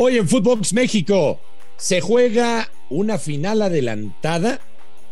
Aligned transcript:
Hoy 0.00 0.16
en 0.16 0.28
Footbox 0.28 0.74
México 0.74 1.40
se 1.76 2.00
juega 2.00 2.70
una 2.88 3.18
final 3.18 3.62
adelantada. 3.62 4.60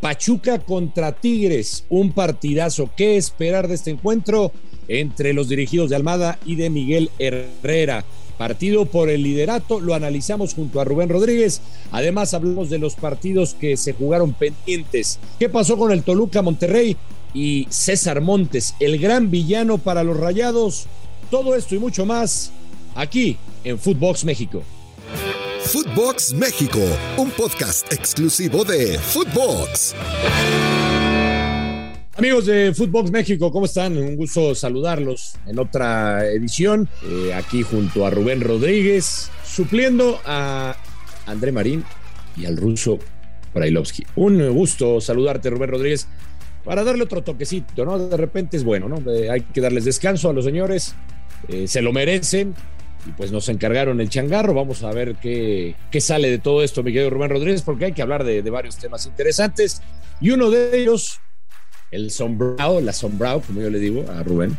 Pachuca 0.00 0.60
contra 0.60 1.10
Tigres, 1.10 1.86
un 1.88 2.12
partidazo. 2.12 2.88
¿Qué 2.96 3.16
esperar 3.16 3.66
de 3.66 3.74
este 3.74 3.90
encuentro 3.90 4.52
entre 4.86 5.32
los 5.32 5.48
dirigidos 5.48 5.90
de 5.90 5.96
Almada 5.96 6.38
y 6.46 6.54
de 6.54 6.70
Miguel 6.70 7.10
Herrera? 7.18 8.04
Partido 8.38 8.86
por 8.86 9.10
el 9.10 9.24
liderato, 9.24 9.80
lo 9.80 9.92
analizamos 9.92 10.54
junto 10.54 10.80
a 10.80 10.84
Rubén 10.84 11.08
Rodríguez. 11.08 11.62
Además, 11.90 12.32
hablamos 12.32 12.70
de 12.70 12.78
los 12.78 12.94
partidos 12.94 13.54
que 13.54 13.76
se 13.76 13.92
jugaron 13.92 14.34
pendientes. 14.34 15.18
¿Qué 15.40 15.48
pasó 15.48 15.76
con 15.76 15.90
el 15.90 16.04
Toluca 16.04 16.42
Monterrey 16.42 16.96
y 17.34 17.66
César 17.70 18.20
Montes, 18.20 18.76
el 18.78 19.00
gran 19.00 19.32
villano 19.32 19.78
para 19.78 20.04
los 20.04 20.16
rayados? 20.16 20.86
Todo 21.28 21.56
esto 21.56 21.74
y 21.74 21.80
mucho 21.80 22.06
más 22.06 22.52
aquí 22.94 23.36
en 23.64 23.80
Footbox 23.80 24.24
México. 24.24 24.62
Footbox 25.66 26.32
México, 26.34 26.78
un 27.16 27.28
podcast 27.32 27.92
exclusivo 27.92 28.64
de 28.64 29.00
Footbox. 29.00 29.96
Amigos 32.14 32.46
de 32.46 32.72
Footbox 32.72 33.10
México, 33.10 33.50
¿cómo 33.50 33.66
están? 33.66 33.98
Un 33.98 34.14
gusto 34.14 34.54
saludarlos 34.54 35.32
en 35.44 35.58
otra 35.58 36.24
edición, 36.28 36.88
eh, 37.02 37.34
aquí 37.34 37.62
junto 37.62 38.06
a 38.06 38.10
Rubén 38.10 38.42
Rodríguez, 38.42 39.28
supliendo 39.44 40.20
a 40.24 40.76
André 41.26 41.50
Marín 41.50 41.84
y 42.36 42.44
al 42.46 42.56
ruso 42.56 43.00
Brailovsky. 43.52 44.06
Un 44.14 44.48
gusto 44.54 45.00
saludarte, 45.00 45.50
Rubén 45.50 45.70
Rodríguez, 45.70 46.06
para 46.64 46.84
darle 46.84 47.02
otro 47.02 47.24
toquecito, 47.24 47.84
¿no? 47.84 47.98
De 47.98 48.16
repente 48.16 48.56
es 48.56 48.62
bueno, 48.62 48.88
¿no? 48.88 49.02
hay 49.32 49.40
que 49.40 49.60
darles 49.60 49.84
descanso 49.84 50.30
a 50.30 50.32
los 50.32 50.44
señores, 50.44 50.94
eh, 51.48 51.66
se 51.66 51.82
lo 51.82 51.92
merecen 51.92 52.54
y 53.06 53.10
pues 53.12 53.30
nos 53.32 53.48
encargaron 53.48 54.00
el 54.00 54.08
changarro. 54.08 54.54
Vamos 54.54 54.82
a 54.82 54.92
ver 54.92 55.16
qué, 55.16 55.76
qué 55.90 56.00
sale 56.00 56.30
de 56.30 56.38
todo 56.38 56.62
esto, 56.62 56.82
mi 56.82 56.92
querido 56.92 57.10
Rubén 57.10 57.30
Rodríguez, 57.30 57.62
porque 57.62 57.86
hay 57.86 57.92
que 57.92 58.02
hablar 58.02 58.24
de, 58.24 58.42
varios 58.50 58.76
temas 58.76 59.06
interesantes. 59.06 59.80
Y 60.20 60.30
uno 60.30 60.50
de 60.50 60.78
ellos, 60.78 61.20
el 61.90 62.10
sombrado, 62.10 62.80
la 62.80 62.92
sombrado, 62.92 63.40
como 63.40 63.60
yo 63.60 63.70
le 63.70 63.78
digo 63.78 64.04
a 64.10 64.22
Rubén, 64.22 64.56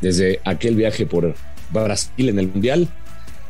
desde 0.00 0.40
aquel 0.44 0.74
viaje 0.76 1.06
por 1.06 1.34
Brasil 1.70 2.28
en 2.28 2.38
el 2.38 2.48
Mundial, 2.48 2.88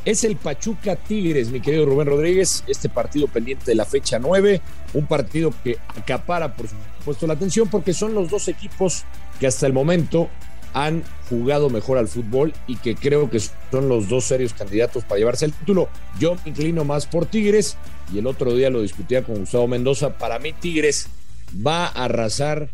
es 0.04 0.24
el 0.24 0.36
Pachuca 0.36 0.96
Tigres, 0.96 1.50
mi 1.50 1.60
querido 1.60 1.86
Rubén 1.86 2.06
Rodríguez. 2.06 2.64
Este 2.66 2.88
partido 2.88 3.26
pendiente 3.26 3.66
de 3.66 3.74
la 3.74 3.84
fecha 3.84 4.18
9, 4.18 4.60
un 4.94 5.06
partido 5.06 5.52
que 5.62 5.76
acapara, 5.88 6.54
por 6.54 6.68
supuesto, 6.68 7.26
la 7.26 7.34
atención, 7.34 7.68
porque 7.68 7.92
son 7.92 8.14
los 8.14 8.30
dos 8.30 8.48
equipos 8.48 9.04
que 9.38 9.46
hasta 9.46 9.66
el 9.66 9.72
momento 9.72 10.28
han 10.74 11.02
jugado 11.28 11.70
mejor 11.70 11.98
al 11.98 12.08
fútbol 12.08 12.52
y 12.66 12.76
que 12.76 12.94
creo 12.94 13.30
que 13.30 13.40
son 13.40 13.88
los 13.88 14.08
dos 14.08 14.24
serios 14.24 14.54
candidatos 14.54 15.04
para 15.04 15.18
llevarse 15.18 15.44
el 15.44 15.52
título. 15.52 15.88
Yo 16.18 16.34
me 16.34 16.50
inclino 16.50 16.84
más 16.84 17.06
por 17.06 17.26
Tigres 17.26 17.76
y 18.12 18.18
el 18.18 18.26
otro 18.26 18.54
día 18.54 18.70
lo 18.70 18.82
discutía 18.82 19.22
con 19.22 19.36
Gustavo 19.36 19.68
Mendoza. 19.68 20.18
Para 20.18 20.38
mí 20.38 20.52
Tigres 20.52 21.08
va 21.66 21.86
a 21.86 22.04
arrasar 22.04 22.70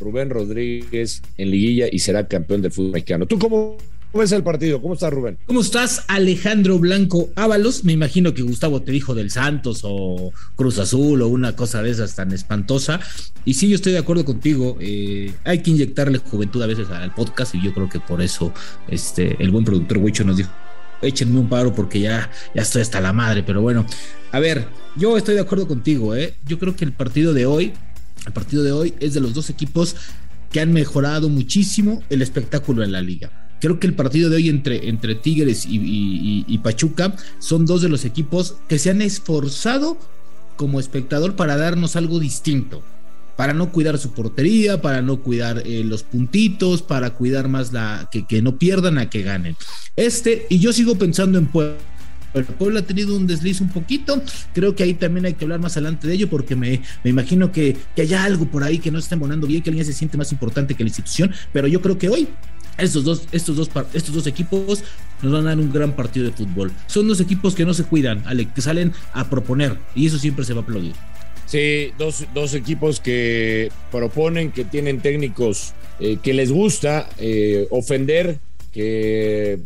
Rubén 0.00 0.30
Rodríguez 0.30 1.22
en 1.36 1.50
liguilla 1.50 1.86
y 1.90 1.98
será 1.98 2.28
campeón 2.28 2.62
del 2.62 2.72
fútbol 2.72 2.92
mexicano. 2.92 3.26
¿Tú 3.26 3.38
cómo 3.38 3.76
¿Cómo 4.10 4.24
es 4.24 4.32
el 4.32 4.42
partido? 4.42 4.80
¿Cómo 4.80 4.94
estás, 4.94 5.12
Rubén? 5.12 5.36
¿Cómo 5.44 5.60
estás, 5.60 6.04
Alejandro 6.08 6.78
Blanco 6.78 7.28
Ábalos? 7.36 7.84
Me 7.84 7.92
imagino 7.92 8.32
que 8.32 8.40
Gustavo 8.40 8.80
te 8.80 8.90
dijo 8.90 9.14
del 9.14 9.30
Santos 9.30 9.80
o 9.82 10.32
Cruz 10.56 10.78
Azul 10.78 11.20
o 11.20 11.28
una 11.28 11.54
cosa 11.54 11.82
de 11.82 11.90
esas 11.90 12.16
tan 12.16 12.32
espantosa. 12.32 13.00
Y 13.44 13.52
sí, 13.52 13.68
yo 13.68 13.74
estoy 13.74 13.92
de 13.92 13.98
acuerdo 13.98 14.24
contigo. 14.24 14.78
Eh, 14.80 15.34
hay 15.44 15.58
que 15.58 15.72
inyectarle 15.72 16.18
juventud 16.18 16.62
a 16.62 16.66
veces 16.66 16.88
al 16.88 17.14
podcast 17.14 17.54
y 17.54 17.62
yo 17.62 17.74
creo 17.74 17.90
que 17.90 18.00
por 18.00 18.22
eso 18.22 18.54
este, 18.88 19.36
el 19.42 19.50
buen 19.50 19.66
productor 19.66 19.98
Huicho 19.98 20.24
nos 20.24 20.38
dijo 20.38 20.50
échenme 21.02 21.38
un 21.38 21.48
paro 21.48 21.74
porque 21.74 22.00
ya, 22.00 22.30
ya 22.54 22.62
estoy 22.62 22.80
hasta 22.80 23.02
la 23.02 23.12
madre. 23.12 23.42
Pero 23.42 23.60
bueno, 23.60 23.84
a 24.32 24.38
ver, 24.38 24.68
yo 24.96 25.18
estoy 25.18 25.34
de 25.34 25.42
acuerdo 25.42 25.68
contigo, 25.68 26.16
¿eh? 26.16 26.34
Yo 26.46 26.58
creo 26.58 26.74
que 26.74 26.86
el 26.86 26.92
partido 26.92 27.34
de 27.34 27.44
hoy, 27.44 27.74
el 28.26 28.32
partido 28.32 28.62
de 28.62 28.72
hoy 28.72 28.94
es 29.00 29.12
de 29.12 29.20
los 29.20 29.34
dos 29.34 29.50
equipos 29.50 29.96
que 30.50 30.60
han 30.60 30.72
mejorado 30.72 31.28
muchísimo 31.28 32.02
el 32.08 32.22
espectáculo 32.22 32.82
en 32.82 32.92
la 32.92 33.02
liga. 33.02 33.47
Creo 33.60 33.80
que 33.80 33.86
el 33.86 33.94
partido 33.94 34.30
de 34.30 34.36
hoy 34.36 34.48
entre, 34.48 34.88
entre 34.88 35.14
Tigres 35.14 35.66
y, 35.68 36.58
Pachuca 36.62 37.14
son 37.38 37.66
dos 37.66 37.82
de 37.82 37.88
los 37.88 38.04
equipos 38.04 38.56
que 38.68 38.78
se 38.78 38.90
han 38.90 39.02
esforzado 39.02 39.96
como 40.56 40.80
espectador 40.80 41.36
para 41.36 41.56
darnos 41.56 41.96
algo 41.96 42.18
distinto. 42.18 42.82
Para 43.36 43.52
no 43.52 43.70
cuidar 43.70 43.98
su 43.98 44.12
portería, 44.12 44.82
para 44.82 45.00
no 45.00 45.20
cuidar 45.22 45.62
eh, 45.64 45.84
los 45.84 46.02
puntitos, 46.02 46.82
para 46.82 47.10
cuidar 47.10 47.48
más 47.48 47.72
la 47.72 48.08
que, 48.10 48.26
que 48.26 48.42
no 48.42 48.58
pierdan 48.58 48.98
a 48.98 49.08
que 49.08 49.22
ganen. 49.22 49.56
Este, 49.94 50.46
y 50.50 50.58
yo 50.58 50.72
sigo 50.72 50.96
pensando 50.96 51.38
en 51.38 51.46
Puebla. 51.46 51.76
Puebla 52.58 52.80
ha 52.80 52.82
tenido 52.82 53.16
un 53.16 53.26
desliz 53.26 53.60
un 53.60 53.68
poquito. 53.68 54.22
Creo 54.52 54.74
que 54.74 54.82
ahí 54.82 54.94
también 54.94 55.26
hay 55.26 55.34
que 55.34 55.44
hablar 55.44 55.60
más 55.60 55.76
adelante 55.76 56.06
de 56.06 56.14
ello 56.14 56.28
porque 56.28 56.56
me, 56.56 56.82
me 57.02 57.10
imagino 57.10 57.52
que, 57.52 57.76
que 57.94 58.02
hay 58.02 58.14
algo 58.14 58.46
por 58.46 58.64
ahí 58.64 58.78
que 58.78 58.90
no 58.90 58.98
está 58.98 59.14
embonando 59.14 59.46
bien, 59.46 59.62
que 59.62 59.70
alguien 59.70 59.86
se 59.86 59.92
siente 59.92 60.16
más 60.16 60.30
importante 60.32 60.74
que 60.74 60.82
la 60.82 60.88
institución. 60.88 61.32
Pero 61.52 61.68
yo 61.68 61.80
creo 61.80 61.96
que 61.96 62.08
hoy 62.08 62.28
estos 62.78 63.04
dos, 63.04 63.22
estos, 63.32 63.56
dos, 63.56 63.70
estos 63.92 64.14
dos 64.14 64.26
equipos 64.26 64.82
nos 65.22 65.32
van 65.32 65.46
a 65.46 65.50
dar 65.50 65.58
un 65.58 65.72
gran 65.72 65.92
partido 65.92 66.26
de 66.26 66.32
fútbol. 66.32 66.72
Son 66.86 67.06
dos 67.08 67.20
equipos 67.20 67.54
que 67.54 67.64
no 67.64 67.74
se 67.74 67.84
cuidan, 67.84 68.24
que 68.54 68.60
salen 68.60 68.92
a 69.12 69.28
proponer 69.28 69.76
y 69.94 70.06
eso 70.06 70.18
siempre 70.18 70.44
se 70.44 70.54
va 70.54 70.60
a 70.60 70.62
aplaudir. 70.62 70.94
Sí, 71.46 71.92
dos, 71.96 72.54
equipos 72.54 73.00
que 73.00 73.72
proponen, 73.90 74.52
que 74.52 74.64
tienen 74.64 75.00
técnicos 75.00 75.72
eh, 75.98 76.18
que 76.22 76.34
les 76.34 76.52
gusta 76.52 77.08
eh, 77.18 77.66
ofender, 77.70 78.38
que 78.70 79.58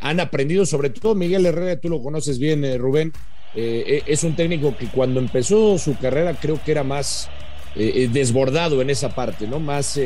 han 0.00 0.18
aprendido, 0.18 0.64
sobre 0.64 0.88
todo 0.88 1.14
Miguel 1.14 1.44
Herrera, 1.44 1.78
tú 1.78 1.90
lo 1.90 2.02
conoces 2.02 2.38
bien, 2.38 2.64
eh, 2.64 2.78
Rubén, 2.78 3.12
es 3.54 4.22
un 4.22 4.36
técnico 4.36 4.76
que 4.76 4.86
cuando 4.86 5.18
empezó 5.18 5.76
su 5.76 5.98
carrera 5.98 6.38
creo 6.40 6.62
que 6.64 6.70
era 6.70 6.84
más 6.84 7.28
desbordado 7.74 8.80
en 8.80 8.90
esa 8.90 9.12
parte, 9.16 9.48
¿no? 9.48 9.58
Más 9.58 9.98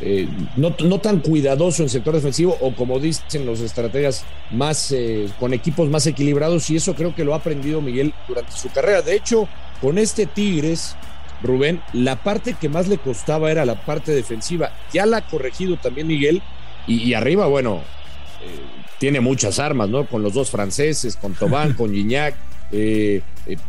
eh, 0.00 0.28
no, 0.56 0.72
tan 1.00 1.20
cuidadoso 1.20 1.82
en 1.82 1.88
sector 1.88 2.14
defensivo 2.14 2.56
o 2.60 2.74
como 2.74 3.00
dicen 3.00 3.46
los 3.46 3.60
estrategas, 3.60 4.24
más 4.50 4.92
eh, 4.92 5.28
con 5.40 5.54
equipos 5.54 5.88
más 5.88 6.06
equilibrados 6.06 6.68
y 6.70 6.76
eso 6.76 6.94
creo 6.94 7.14
que 7.14 7.24
lo 7.24 7.32
ha 7.32 7.38
aprendido 7.38 7.80
Miguel 7.80 8.12
durante 8.28 8.52
su 8.52 8.68
carrera. 8.70 9.00
De 9.02 9.16
hecho, 9.16 9.48
con 9.80 9.96
este 9.96 10.26
Tigres, 10.26 10.96
Rubén, 11.42 11.80
la 11.92 12.16
parte 12.16 12.54
que 12.60 12.68
más 12.68 12.88
le 12.88 12.98
costaba 12.98 13.50
era 13.50 13.64
la 13.64 13.86
parte 13.86 14.12
defensiva. 14.12 14.72
Ya 14.92 15.06
la 15.06 15.18
ha 15.18 15.26
corregido 15.26 15.76
también 15.76 16.06
Miguel 16.06 16.42
y, 16.86 17.14
arriba, 17.14 17.46
bueno, 17.46 17.82
eh, 18.42 18.60
tiene 18.98 19.20
muchas 19.20 19.58
armas, 19.58 19.88
¿no? 19.88 20.06
Con 20.06 20.22
los 20.22 20.34
dos 20.34 20.50
franceses, 20.50 21.16
con 21.16 21.34
Tobán, 21.34 21.72
con 21.76 21.92
Gignac. 21.92 22.34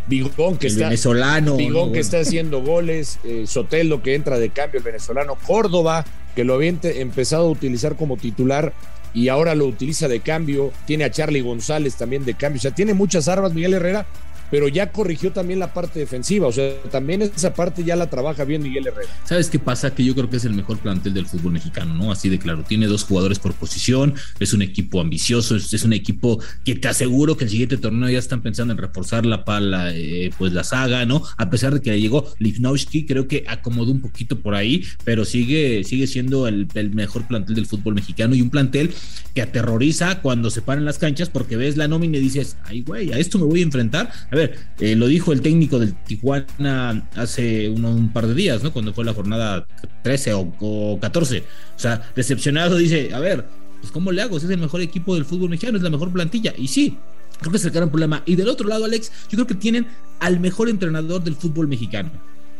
Bigón 0.08 0.58
que 0.58 0.68
está 0.68 0.85
venezolano 0.85 1.56
Bigón 1.56 1.94
que 1.94 2.00
está 2.00 2.19
haciendo 2.19 2.62
goles 2.62 3.19
Sotelo 3.46 4.02
que 4.02 4.16
entra 4.16 4.40
de 4.40 4.50
cambio 4.50 4.80
el 4.80 4.84
venezolano 4.84 5.38
Córdoba 5.46 6.03
que 6.35 6.44
lo 6.44 6.56
había 6.56 6.74
empezado 6.84 7.47
a 7.47 7.50
utilizar 7.50 7.96
como 7.96 8.18
titular 8.18 8.74
y 9.13 9.30
ahora 9.30 9.56
lo 9.56 9.66
utiliza 9.66 10.08
de 10.08 10.19
cambio. 10.19 10.72
Tiene 10.85 11.03
a 11.03 11.09
Charlie 11.09 11.41
González 11.41 11.96
también 11.96 12.24
de 12.24 12.35
cambio. 12.35 12.59
O 12.59 12.62
sea, 12.62 12.75
tiene 12.75 12.94
muchas 12.94 13.28
armas 13.28 13.53
Miguel 13.53 13.74
Herrera 13.74 14.06
pero 14.50 14.68
ya 14.68 14.91
corrigió 14.91 15.31
también 15.31 15.59
la 15.59 15.74
parte 15.74 16.00
defensiva, 16.00 16.47
o 16.47 16.52
sea, 16.52 16.74
también 16.91 17.22
esa 17.22 17.53
parte 17.53 17.84
ya 17.84 17.96
la 17.96 18.09
trabaja 18.09 18.44
bien 18.44 18.63
Miguel 18.63 18.88
Herrera. 18.88 19.09
¿Sabes 19.24 19.50
qué 19.50 19.59
pasa? 19.59 19.94
Que 19.94 20.03
yo 20.03 20.16
creo 20.16 20.30
que 20.30 20.38
es 20.38 20.46
el 20.46 20.53
mejor 20.53 20.78
plantel 20.80 21.13
del 21.13 21.25
fútbol 21.25 21.53
mexicano, 21.53 21.94
¿no? 21.94 22.12
Así 22.12 22.30
de 22.30 22.40
claro, 22.40 22.63
tiene 22.63 22.88
dos 22.88 23.03
jugadores 23.03 23.40
por 23.40 23.53
posición, 23.53 24.16
es 24.40 24.53
un 24.53 24.62
equipo 24.62 25.02
ambicioso, 25.02 25.56
es, 25.56 25.84
un 25.84 25.94
equipo 25.94 26.41
que 26.66 26.75
te 26.75 26.88
aseguro 26.88 27.38
que 27.38 27.46
el 27.46 27.50
siguiente 27.50 27.78
torneo 27.78 28.09
ya 28.09 28.19
están 28.19 28.41
pensando 28.41 28.74
en 28.74 28.78
reforzar 28.78 29.25
la 29.25 29.46
pala, 29.46 29.91
eh, 29.94 30.31
pues 30.38 30.53
la 30.53 30.64
saga, 30.64 31.06
¿no? 31.06 31.24
A 31.38 31.50
pesar 31.50 31.74
de 31.74 31.81
que 31.81 32.00
llegó 32.00 32.34
Livnowski, 32.40 33.06
creo 33.06 33.28
que 33.28 33.46
acomodó 33.47 33.91
un 33.91 34.02
poquito 34.02 34.40
por 34.40 34.56
ahí, 34.56 34.84
pero 35.03 35.25
sigue, 35.25 35.84
sigue 35.84 36.08
siendo 36.08 36.47
el, 36.47 36.68
mejor 36.94 37.28
plantel 37.28 37.56
del 37.56 37.66
fútbol 37.66 37.96
mexicano 37.96 38.35
y 38.35 38.41
un 38.41 38.50
plantel 38.50 38.94
que 39.34 39.41
aterroriza 39.41 40.22
cuando 40.22 40.50
se 40.50 40.62
paran 40.62 40.85
las 40.85 40.97
canchas 40.97 41.29
porque 41.29 41.58
ves 41.58 41.78
la 41.78 41.88
nómina 41.88 42.18
y 42.18 42.22
dices, 42.22 42.58
ay, 42.64 42.81
güey, 42.81 43.12
a 43.12 43.18
esto 43.19 43.38
me 43.38 43.46
voy 43.46 43.59
a 43.59 43.64
enfrentar 43.64 44.11
ver, 44.37 44.57
eh, 44.79 44.95
lo 44.95 45.07
dijo 45.07 45.34
el 45.34 45.41
técnico 45.41 45.79
del 45.79 45.93
Tijuana 45.93 47.07
hace 47.16 47.69
un 47.69 48.11
par 48.13 48.28
de 48.28 48.34
días, 48.34 48.63
¿no? 48.63 48.72
Cuando 48.72 48.93
fue 48.93 49.05
la 49.05 49.13
jornada 49.13 49.67
13 50.03 50.34
o, 50.34 50.99
14. 50.99 51.39
O 51.39 51.79
sea, 51.79 52.01
decepcionado 52.16 52.78
dice, 52.78 53.13
a 53.13 53.19
ver, 53.19 53.45
pues 53.81 53.91
¿cómo 53.91 54.11
le 54.11 54.22
hago? 54.22 54.39
Si 54.39 54.45
es 54.45 54.51
el 54.51 54.59
mejor 54.59 54.81
equipo 54.81 55.16
del 55.16 55.25
fútbol 55.25 55.49
mexicano, 55.49 55.78
es 55.78 55.84
la 55.84 55.89
mejor 55.89 56.11
plantilla. 56.11 56.53
Y 56.57 56.67
sí, 56.67 56.97
creo 57.39 57.51
que 57.51 57.57
es 57.57 57.66
el 57.66 57.72
gran 57.72 57.89
problema. 57.89 58.23
Y 58.25 58.35
del 58.35 58.49
otro 58.49 58.67
lado, 58.67 58.85
Alex, 58.85 59.11
yo 59.29 59.35
creo 59.35 59.47
que 59.47 59.55
tienen 59.55 59.87
al 60.19 60.40
mejor 60.40 60.69
entrenador 60.69 61.23
del 61.23 61.35
fútbol 61.35 61.67
mexicano. 61.67 62.11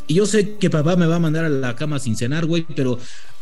Y 0.08 0.16
yo 0.16 0.26
sé 0.26 0.56
que 0.56 0.70
papá 0.70 0.96
me 0.96 1.06
va 1.06 1.18
a 1.18 1.20
mandar 1.20 1.46
a 1.46 1.50
la 1.50 1.76
cama 1.76 2.00
sin 2.00 2.16
cenar, 2.16 2.46
güey, 2.46 2.66
pero 2.76 2.98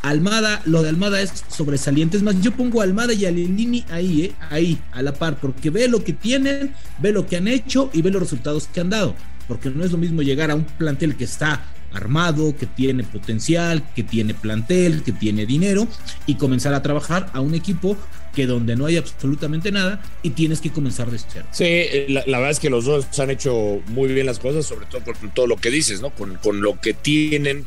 Almada, 0.09 0.61
lo 0.65 0.83
de 0.83 0.89
Almada 0.89 1.21
es 1.21 1.43
sobresaliente. 1.49 2.17
Es 2.17 2.23
más, 2.23 2.39
yo 2.41 2.51
pongo 2.51 2.81
Almada 2.81 3.13
y 3.13 3.25
a 3.25 3.29
ahí, 3.29 4.21
¿eh? 4.21 4.33
ahí, 4.49 4.79
a 4.91 5.01
la 5.01 5.13
par, 5.13 5.37
porque 5.39 5.69
ve 5.69 5.87
lo 5.87 6.03
que 6.03 6.13
tienen, 6.13 6.73
ve 6.99 7.11
lo 7.11 7.25
que 7.25 7.37
han 7.37 7.47
hecho 7.47 7.89
y 7.93 8.01
ve 8.01 8.11
los 8.11 8.21
resultados 8.21 8.67
que 8.67 8.81
han 8.81 8.89
dado. 8.89 9.15
Porque 9.47 9.69
no 9.69 9.83
es 9.83 9.91
lo 9.91 9.97
mismo 9.97 10.21
llegar 10.21 10.51
a 10.51 10.55
un 10.55 10.63
plantel 10.63 11.15
que 11.15 11.23
está 11.23 11.63
armado, 11.93 12.55
que 12.55 12.65
tiene 12.65 13.03
potencial, 13.03 13.83
que 13.95 14.03
tiene 14.03 14.33
plantel, 14.33 15.01
que 15.03 15.11
tiene 15.11 15.45
dinero 15.45 15.87
y 16.25 16.35
comenzar 16.35 16.73
a 16.73 16.81
trabajar 16.81 17.29
a 17.33 17.41
un 17.41 17.55
equipo 17.55 17.97
que 18.35 18.45
donde 18.45 18.75
no 18.75 18.85
hay 18.85 18.97
absolutamente 18.97 19.71
nada 19.71 20.01
y 20.21 20.31
tienes 20.31 20.59
que 20.59 20.69
comenzar 20.69 21.09
de 21.09 21.17
cero. 21.17 21.45
Sí, 21.51 21.63
eh, 21.65 22.05
la, 22.09 22.37
verdad 22.37 22.51
es 22.51 22.59
que 22.59 22.69
los 22.69 22.85
dos 22.85 23.17
han 23.17 23.29
hecho 23.29 23.81
muy 23.87 24.13
bien 24.13 24.25
las 24.25 24.39
cosas, 24.39 24.65
sobre 24.65 24.85
todo 24.87 25.01
por 25.01 25.15
todo 25.33 25.47
lo 25.47 25.55
que 25.55 25.71
dices, 25.71 26.01
¿no? 26.01 26.09
Con, 26.09 26.35
con 26.35 26.61
lo 26.61 26.79
que 26.81 26.93
tienen 26.93 27.65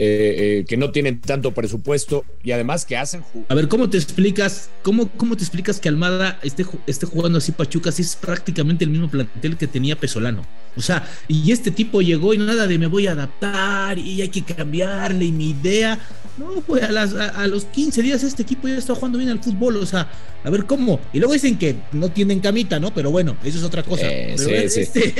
eh, 0.00 0.60
eh, 0.60 0.64
que 0.68 0.76
no 0.76 0.92
tienen 0.92 1.20
tanto 1.20 1.52
presupuesto 1.52 2.24
y 2.44 2.52
además 2.52 2.84
que 2.84 2.96
hacen. 2.96 3.24
A 3.48 3.54
ver, 3.56 3.66
¿cómo 3.66 3.90
te 3.90 3.96
explicas, 3.96 4.70
cómo, 4.82 5.08
cómo 5.08 5.36
te 5.36 5.42
explicas 5.42 5.80
que 5.80 5.88
Almada 5.88 6.38
esté, 6.44 6.64
esté 6.86 7.06
jugando 7.06 7.38
así 7.38 7.50
Pachuca 7.50 7.90
si 7.90 8.02
es 8.02 8.14
prácticamente 8.14 8.84
el 8.84 8.90
mismo 8.90 9.10
plantel 9.10 9.56
que 9.56 9.66
tenía 9.66 9.96
Pesolano? 9.96 10.46
O 10.76 10.80
sea, 10.80 11.04
y 11.26 11.50
este 11.50 11.72
tipo 11.72 12.00
llegó 12.00 12.32
y 12.32 12.38
nada 12.38 12.68
de 12.68 12.78
me 12.78 12.86
voy 12.86 13.08
a 13.08 13.12
adaptar 13.12 13.98
y 13.98 14.22
hay 14.22 14.28
que 14.28 14.42
cambiarle 14.42 15.24
y 15.24 15.32
mi 15.32 15.50
idea. 15.50 15.98
No, 16.36 16.60
pues 16.60 16.84
a, 16.84 16.92
las, 16.92 17.14
a, 17.14 17.48
los 17.48 17.64
15 17.64 18.00
días 18.00 18.22
este 18.22 18.44
equipo 18.44 18.68
ya 18.68 18.76
está 18.76 18.94
jugando 18.94 19.18
bien 19.18 19.30
al 19.30 19.42
fútbol. 19.42 19.78
O 19.78 19.86
sea, 19.86 20.08
a 20.44 20.50
ver 20.50 20.66
cómo. 20.66 21.00
Y 21.12 21.18
luego 21.18 21.32
dicen 21.32 21.58
que 21.58 21.74
no 21.90 22.12
tienen 22.12 22.38
camita, 22.38 22.78
¿no? 22.78 22.94
Pero 22.94 23.10
bueno, 23.10 23.36
eso 23.42 23.58
es 23.58 23.64
otra 23.64 23.82
cosa. 23.82 24.08
este, 24.08 25.12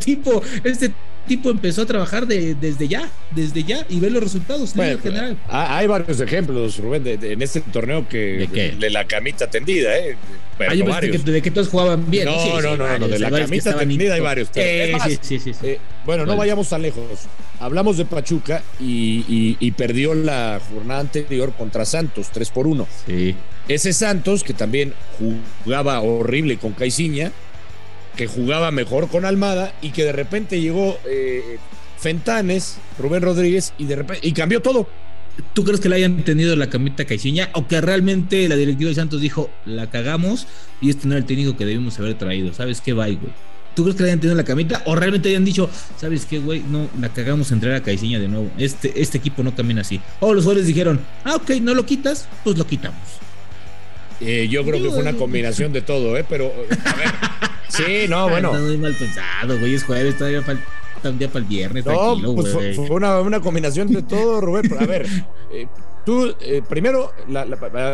tipo, 0.00 0.42
este 0.64 0.94
tipo 1.26 1.50
empezó 1.50 1.82
a 1.82 1.86
trabajar 1.86 2.26
de, 2.26 2.54
desde 2.54 2.88
ya, 2.88 3.10
desde 3.32 3.64
ya 3.64 3.86
y 3.88 4.00
ver 4.00 4.12
los 4.12 4.22
resultados 4.22 4.74
en 4.76 4.98
general. 5.00 5.38
Hay 5.48 5.86
varios 5.86 6.20
ejemplos, 6.20 6.78
Rubén, 6.78 7.06
en 7.06 7.42
este 7.42 7.60
torneo 7.60 8.08
que 8.08 8.48
¿De, 8.78 8.90
la 8.90 9.06
camita 9.06 9.48
tendida, 9.48 9.96
¿eh? 9.98 10.16
de, 10.58 11.42
que, 11.42 11.50
todos 11.50 11.68
jugaban 11.68 12.10
bien. 12.10 12.24
No, 12.24 12.60
no, 12.60 12.98
no, 12.98 13.08
de 13.08 13.18
la 13.18 13.30
camita 13.30 13.76
tendida 13.76 14.14
hay 14.14 14.20
varios. 14.20 14.48
Eh, 14.54 14.96
sí, 15.20 15.38
sí, 15.38 15.52
sí, 15.52 15.76
bueno, 16.04 16.24
no 16.24 16.36
vayamos 16.36 16.68
tan 16.68 16.82
lejos. 16.82 17.04
Hablamos 17.60 17.96
de 17.96 18.04
Pachuca 18.04 18.62
y, 18.80 19.70
perdió 19.72 20.14
la 20.14 20.60
jornada 20.72 21.00
anterior 21.00 21.52
contra 21.52 21.84
Santos, 21.84 22.28
3 22.32 22.50
por 22.50 22.66
1. 22.66 22.86
Sí. 23.06 23.34
Ese 23.68 23.92
Santos, 23.92 24.44
que 24.44 24.54
también 24.54 24.94
jugaba 25.64 26.00
horrible 26.00 26.56
con 26.56 26.72
Caiciña, 26.72 27.32
que 28.16 28.26
jugaba 28.26 28.70
mejor 28.70 29.08
con 29.08 29.24
Almada 29.24 29.72
y 29.82 29.90
que 29.90 30.04
de 30.04 30.12
repente 30.12 30.60
llegó 30.60 30.98
eh, 31.08 31.58
Fentanes, 31.98 32.78
Rubén 32.98 33.22
Rodríguez 33.22 33.72
y 33.78 33.84
de 33.84 33.96
repente 33.96 34.26
y 34.26 34.32
cambió 34.32 34.60
todo. 34.60 34.88
¿Tú 35.52 35.64
crees 35.64 35.80
que 35.80 35.90
le 35.90 35.96
hayan 35.96 36.24
tenido 36.24 36.56
la 36.56 36.70
camita 36.70 37.04
Caiciña 37.04 37.50
o 37.52 37.68
que 37.68 37.80
realmente 37.82 38.48
la 38.48 38.56
directiva 38.56 38.88
de 38.88 38.94
Santos 38.94 39.20
dijo, 39.20 39.50
la 39.66 39.90
cagamos 39.90 40.46
y 40.80 40.88
este 40.88 41.06
no 41.06 41.12
era 41.12 41.20
el 41.20 41.26
técnico 41.26 41.56
que 41.56 41.66
debimos 41.66 41.98
haber 41.98 42.14
traído? 42.16 42.54
¿Sabes 42.54 42.80
qué, 42.80 42.94
bye, 42.94 43.16
güey? 43.16 43.32
¿Tú 43.74 43.82
crees 43.82 43.96
que 43.96 44.04
le 44.04 44.08
hayan 44.08 44.20
tenido 44.20 44.34
la 44.34 44.44
camita 44.44 44.82
o 44.86 44.96
realmente 44.96 45.28
hayan 45.28 45.44
dicho, 45.44 45.68
¿sabes 45.98 46.24
qué, 46.24 46.38
güey? 46.38 46.62
No, 46.62 46.88
la 46.98 47.10
cagamos 47.10 47.52
en 47.52 47.60
traer 47.60 47.76
a 47.76 47.82
Caiciña 47.82 48.18
de 48.18 48.28
nuevo. 48.28 48.50
Este, 48.56 48.98
este 49.02 49.18
equipo 49.18 49.42
no 49.42 49.54
camina 49.54 49.82
así. 49.82 50.00
O 50.20 50.32
los 50.32 50.44
jugadores 50.44 50.66
dijeron, 50.66 51.00
ah, 51.24 51.36
ok, 51.36 51.50
no 51.60 51.74
lo 51.74 51.84
quitas, 51.84 52.26
pues 52.42 52.56
lo 52.56 52.66
quitamos. 52.66 52.98
Eh, 54.22 54.48
yo 54.48 54.64
creo 54.64 54.82
que 54.82 54.88
fue 54.88 55.00
una 55.00 55.12
combinación 55.12 55.74
de 55.74 55.82
todo, 55.82 56.16
¿eh? 56.16 56.24
Pero, 56.26 56.50
a 56.86 56.94
ver. 56.94 57.08
Sí, 57.76 58.06
no, 58.08 58.28
bueno. 58.28 58.52
Está 58.52 58.64
muy 58.64 58.76
mal 58.78 58.94
pensado, 58.94 59.58
güey. 59.58 59.74
Es 59.74 59.84
jueves, 59.84 60.16
todavía 60.16 60.42
falta 60.42 60.62
un 61.04 61.18
día 61.18 61.28
para 61.28 61.40
el 61.40 61.44
viernes. 61.44 61.84
No, 61.84 62.34
pues 62.34 62.52
fue, 62.52 62.90
una, 62.90 63.20
una, 63.20 63.40
combinación 63.40 63.92
de 63.92 64.02
todo, 64.02 64.40
Rubén. 64.42 64.72
a 64.78 64.86
ver, 64.86 65.06
eh, 65.52 65.66
tú, 66.04 66.34
eh, 66.40 66.62
primero, 66.68 67.12
la, 67.28 67.46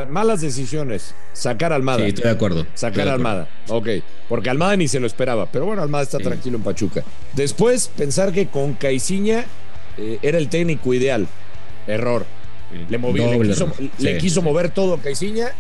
malas 0.09 0.41
decisiones. 0.41 1.15
Sacar 1.33 1.73
a 1.73 1.77
Almada. 1.77 1.99
Sí, 1.99 2.07
estoy 2.07 2.25
de 2.25 2.31
acuerdo. 2.31 2.67
Sacar 2.75 3.09
a 3.09 3.15
Almada. 3.15 3.49
Ok. 3.69 3.89
Porque 4.29 4.51
Almada 4.51 4.77
ni 4.77 4.89
se 4.89 5.01
lo 5.01 5.07
esperaba. 5.07 5.47
Pero 5.51 5.67
bueno, 5.67 5.83
Almada 5.83 6.05
está 6.05 6.19
tranquilo 6.19 6.57
en 6.57 6.63
Pachuca. 6.63 7.03
Después, 7.35 7.91
pensar 7.97 8.33
que 8.33 8.49
con 8.49 8.75
Caiciña 8.75 9.45
era 10.23 10.39
el 10.39 10.49
técnico 10.49 10.95
ideal. 10.95 11.27
Error. 11.87 12.25
Le, 12.89 12.97
movió, 12.97 13.43
le, 13.43 13.51
quiso, 13.51 13.71
le 13.99 14.17
quiso 14.17 14.41
mover 14.41 14.71
todo 14.71 14.95
a 14.95 14.99
Caiciña 14.99 15.53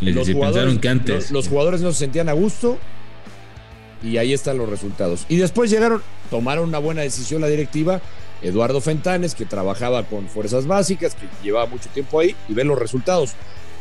los, 0.00 0.30
jugadores, 0.30 0.78
que 0.78 0.88
antes. 0.88 1.30
Los, 1.30 1.48
jugadores 1.48 1.80
no 1.80 1.92
se 1.92 1.98
sentían 1.98 2.28
a 2.28 2.32
gusto 2.32 2.78
y 4.02 4.16
ahí 4.16 4.32
están 4.32 4.58
los 4.58 4.68
resultados. 4.68 5.26
Y 5.28 5.36
después 5.36 5.70
llegaron, 5.70 6.02
tomaron 6.30 6.68
una 6.68 6.78
buena 6.78 7.02
decisión 7.02 7.40
la 7.40 7.48
directiva. 7.48 8.00
Eduardo 8.40 8.80
Fentanes, 8.80 9.34
que 9.34 9.44
trabajaba 9.44 10.04
con 10.04 10.28
fuerzas 10.28 10.66
básicas, 10.66 11.14
que 11.14 11.26
llevaba 11.42 11.66
mucho 11.66 11.88
tiempo 11.88 12.20
ahí, 12.20 12.36
y 12.48 12.54
ven 12.54 12.68
los 12.68 12.78
resultados. 12.78 13.32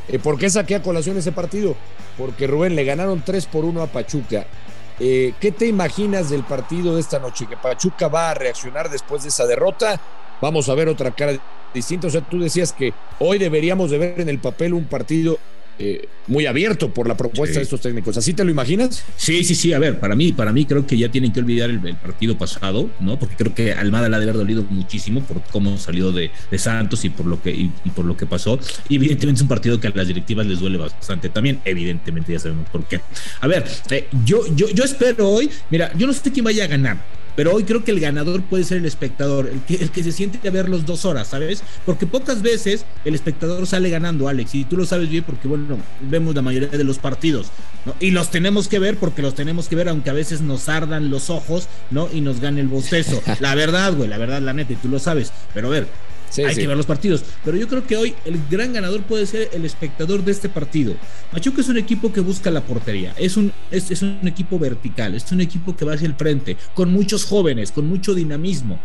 Eh, 0.07 0.19
¿Por 0.19 0.39
qué 0.39 0.49
saqué 0.49 0.75
a 0.75 0.81
colación 0.81 1.17
ese 1.17 1.31
partido? 1.31 1.75
Porque 2.17 2.47
Rubén 2.47 2.75
le 2.75 2.83
ganaron 2.83 3.21
3 3.23 3.45
por 3.47 3.65
1 3.65 3.81
a 3.81 3.87
Pachuca. 3.87 4.47
Eh, 4.99 5.33
¿Qué 5.39 5.51
te 5.51 5.67
imaginas 5.67 6.29
del 6.29 6.43
partido 6.43 6.95
de 6.95 7.01
esta 7.01 7.19
noche? 7.19 7.45
¿Que 7.45 7.57
Pachuca 7.57 8.07
va 8.07 8.31
a 8.31 8.33
reaccionar 8.33 8.89
después 8.89 9.21
de 9.23 9.29
esa 9.29 9.45
derrota? 9.45 10.01
Vamos 10.41 10.69
a 10.69 10.73
ver 10.73 10.87
otra 10.87 11.11
cara 11.11 11.33
distinta. 11.73 12.07
O 12.07 12.09
sea, 12.09 12.21
tú 12.21 12.39
decías 12.39 12.73
que 12.73 12.93
hoy 13.19 13.37
deberíamos 13.37 13.91
de 13.91 13.99
ver 13.99 14.21
en 14.21 14.29
el 14.29 14.39
papel 14.39 14.73
un 14.73 14.85
partido 14.85 15.37
eh, 15.79 16.07
muy 16.27 16.45
abierto 16.45 16.93
por 16.93 17.07
la 17.07 17.15
propuesta 17.15 17.59
de 17.59 17.63
estos 17.63 17.81
técnicos. 17.81 18.17
¿Así 18.17 18.33
te 18.33 18.43
lo 18.43 18.51
imaginas? 18.51 19.03
Sí, 19.15 19.43
sí, 19.43 19.55
sí. 19.55 19.73
A 19.73 19.79
ver, 19.79 19.99
para 19.99 20.15
mí, 20.15 20.33
para 20.33 20.51
mí 20.51 20.65
creo 20.65 20.85
que 20.85 20.97
ya 20.97 21.09
tienen 21.09 21.31
que 21.31 21.39
olvidar 21.39 21.69
el, 21.69 21.79
partido 21.95 22.37
pasado, 22.37 22.89
¿no? 22.99 23.17
Porque 23.17 23.35
creo 23.35 23.53
que 23.53 23.73
Almada 23.73 24.09
le 24.09 24.15
ha 24.15 24.19
de 24.19 24.25
haber 24.25 24.37
dolido 24.37 24.63
muchísimo 24.69 25.21
por 25.21 25.41
cómo 25.43 25.77
salió 25.77 26.11
de, 26.11 26.31
Santos 26.57 27.05
y 27.05 27.09
por 27.09 27.27
lo 27.27 27.41
que 27.41 27.51
y, 27.51 27.71
por 27.95 28.05
lo 28.05 28.17
que 28.17 28.25
pasó. 28.25 28.59
Y 28.89 28.95
evidentemente 28.95 29.37
es 29.37 29.41
un 29.43 29.47
partido 29.47 29.79
que 29.79 29.87
a 29.87 29.91
las 29.93 30.07
directivas 30.07 30.45
les 30.45 30.59
duele 30.59 30.77
bastante 30.77 31.29
también. 31.29 31.61
Evidentemente 31.63 32.33
ya 32.33 32.39
sabemos 32.39 32.67
por 32.69 32.83
qué. 32.85 32.99
A 33.39 33.47
ver, 33.47 33.65
eh, 33.91 34.07
yo, 34.25 34.41
yo, 34.55 34.69
yo 34.69 34.83
espero 34.83 35.29
hoy. 35.29 35.49
Mira, 35.69 35.91
yo 35.97 36.07
no 36.07 36.13
sé 36.13 36.31
quién 36.31 36.43
vaya 36.43 36.63
a 36.63 36.67
ganar 36.67 37.16
pero 37.37 37.53
hoy 37.53 37.65
creo 37.65 37.83
que 37.83 37.91
el 37.91 37.99
ganador 37.99 38.41
puede 38.41 38.63
ser 38.63 38.79
el 38.79 38.85
espectador, 38.85 39.47
el 39.47 39.61
que, 39.61 39.75
el 39.75 39.91
que 39.91 40.03
se 40.03 40.11
siente 40.11 40.45
a 40.45 40.51
ver 40.51 40.67
los 40.67 40.87
dos 40.87 41.05
horas, 41.05 41.27
¿sabes? 41.27 41.61
Porque 41.85 42.07
pocas 42.07 42.41
veces 42.41 42.83
el 43.05 43.13
espectador 43.13 43.67
sale 43.67 43.91
ganando, 43.91 44.27
Alex, 44.27 44.55
y 44.55 44.65
tú 44.65 44.75
lo 44.75 44.87
sabes 44.87 45.07
bien 45.07 45.23
porque, 45.23 45.47
bueno, 45.47 45.77
vemos 46.01 46.33
la 46.33 46.41
mayoría 46.41 46.69
de 46.69 46.83
los 46.83 46.97
partidos, 46.97 47.51
¿no? 47.85 47.93
Y 47.99 48.09
los 48.09 48.31
tenemos 48.31 48.67
que 48.67 48.79
ver 48.79 48.97
porque 48.97 49.21
los 49.21 49.35
tenemos 49.35 49.67
que 49.67 49.75
ver, 49.75 49.87
aunque 49.87 50.09
a 50.09 50.13
veces 50.13 50.41
nos 50.41 50.67
ardan 50.67 51.11
los 51.11 51.29
ojos, 51.29 51.67
¿no? 51.91 52.09
Y 52.11 52.21
nos 52.21 52.39
gane 52.39 52.59
el 52.59 52.69
bostezo. 52.69 53.21
La 53.39 53.53
verdad, 53.53 53.93
güey, 53.93 54.09
la 54.09 54.17
verdad, 54.17 54.41
la 54.41 54.53
neta, 54.53 54.73
y 54.73 54.77
tú 54.77 54.89
lo 54.89 54.97
sabes. 54.97 55.31
Pero 55.53 55.67
a 55.67 55.69
ver, 55.69 55.87
hay 56.37 56.55
que 56.55 56.67
ver 56.67 56.77
los 56.77 56.85
partidos. 56.85 57.23
Pero 57.43 57.57
yo 57.57 57.67
creo 57.67 57.85
que 57.85 57.97
hoy 57.97 58.15
el 58.25 58.39
gran 58.49 58.73
ganador 58.73 59.01
puede 59.03 59.25
ser 59.25 59.49
el 59.53 59.65
espectador 59.65 60.23
de 60.23 60.31
este 60.31 60.49
partido. 60.49 60.95
Machuca 61.31 61.61
es 61.61 61.69
un 61.69 61.77
equipo 61.77 62.11
que 62.11 62.21
busca 62.21 62.51
la 62.51 62.61
portería. 62.61 63.13
Es 63.17 63.37
un, 63.37 63.51
es, 63.71 64.01
un 64.01 64.27
equipo 64.27 64.59
vertical. 64.59 65.15
Es 65.15 65.31
un 65.31 65.41
equipo 65.41 65.75
que 65.75 65.85
va 65.85 65.93
hacia 65.93 66.07
el 66.07 66.15
frente. 66.15 66.57
Con 66.73 66.91
muchos 66.91 67.25
jóvenes, 67.25 67.71
con 67.71 67.87
mucho 67.87 68.13
dinamismo. 68.13 68.79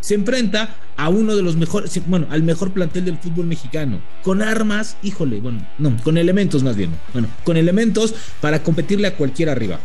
Se 0.00 0.14
enfrenta 0.14 0.76
a 0.96 1.08
uno 1.08 1.36
de 1.36 1.42
los 1.42 1.56
mejores, 1.56 2.00
bueno, 2.06 2.26
al 2.30 2.42
mejor 2.42 2.72
plantel 2.72 3.04
del 3.04 3.18
fútbol 3.18 3.46
mexicano. 3.46 4.00
Con 4.22 4.42
armas, 4.42 4.96
híjole, 5.02 5.40
bueno, 5.40 5.66
no, 5.78 5.96
con 6.02 6.18
elementos 6.18 6.62
más 6.62 6.76
bien. 6.76 6.90
Bueno, 7.12 7.28
con 7.44 7.56
elementos 7.56 8.14
para 8.40 8.62
competirle 8.62 9.08
a 9.08 9.14
cualquiera 9.14 9.52
arriba 9.52 9.78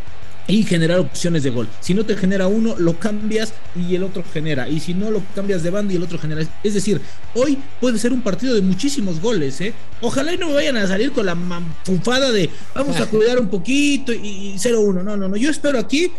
y 0.52 0.64
generar 0.64 1.00
opciones 1.00 1.44
de 1.44 1.50
gol. 1.50 1.70
Si 1.80 1.94
no 1.94 2.06
te 2.06 2.18
genera 2.18 2.48
uno, 2.48 2.76
lo 2.78 3.00
cambias 3.00 3.54
y 3.74 3.96
el 3.96 4.04
otro 4.04 4.22
genera. 4.34 4.68
Y 4.68 4.82
si 4.82 4.94
no, 4.94 5.10
lo 5.10 5.24
cambias 5.34 5.64
de 5.64 5.70
banda 5.70 5.94
y 5.94 5.96
el 5.96 6.04
otro 6.04 6.20
genera. 6.20 6.42
Es 6.62 6.74
decir, 6.74 7.00
hoy 7.34 7.58
puede 7.80 7.98
ser 7.98 8.12
un 8.12 8.22
partido 8.22 8.54
de 8.54 8.62
muchísimos 8.62 9.22
goles. 9.22 9.62
¿eh? 9.62 9.74
Ojalá 10.02 10.34
y 10.34 10.38
no 10.38 10.48
me 10.48 10.56
vayan 10.56 10.76
a 10.76 10.88
salir 10.88 11.14
con 11.14 11.26
la 11.26 11.36
manfufada 11.36 12.32
de 12.32 12.50
vamos 12.76 13.00
a 13.00 13.06
cuidar 13.06 13.40
un 13.40 13.48
poquito 13.48 14.12
y 14.12 14.56
0-1. 14.58 15.04
No, 15.04 15.16
no, 15.16 15.30
no. 15.30 15.38
Yo 15.38 15.50
espero 15.50 15.80
aquí 15.80 16.12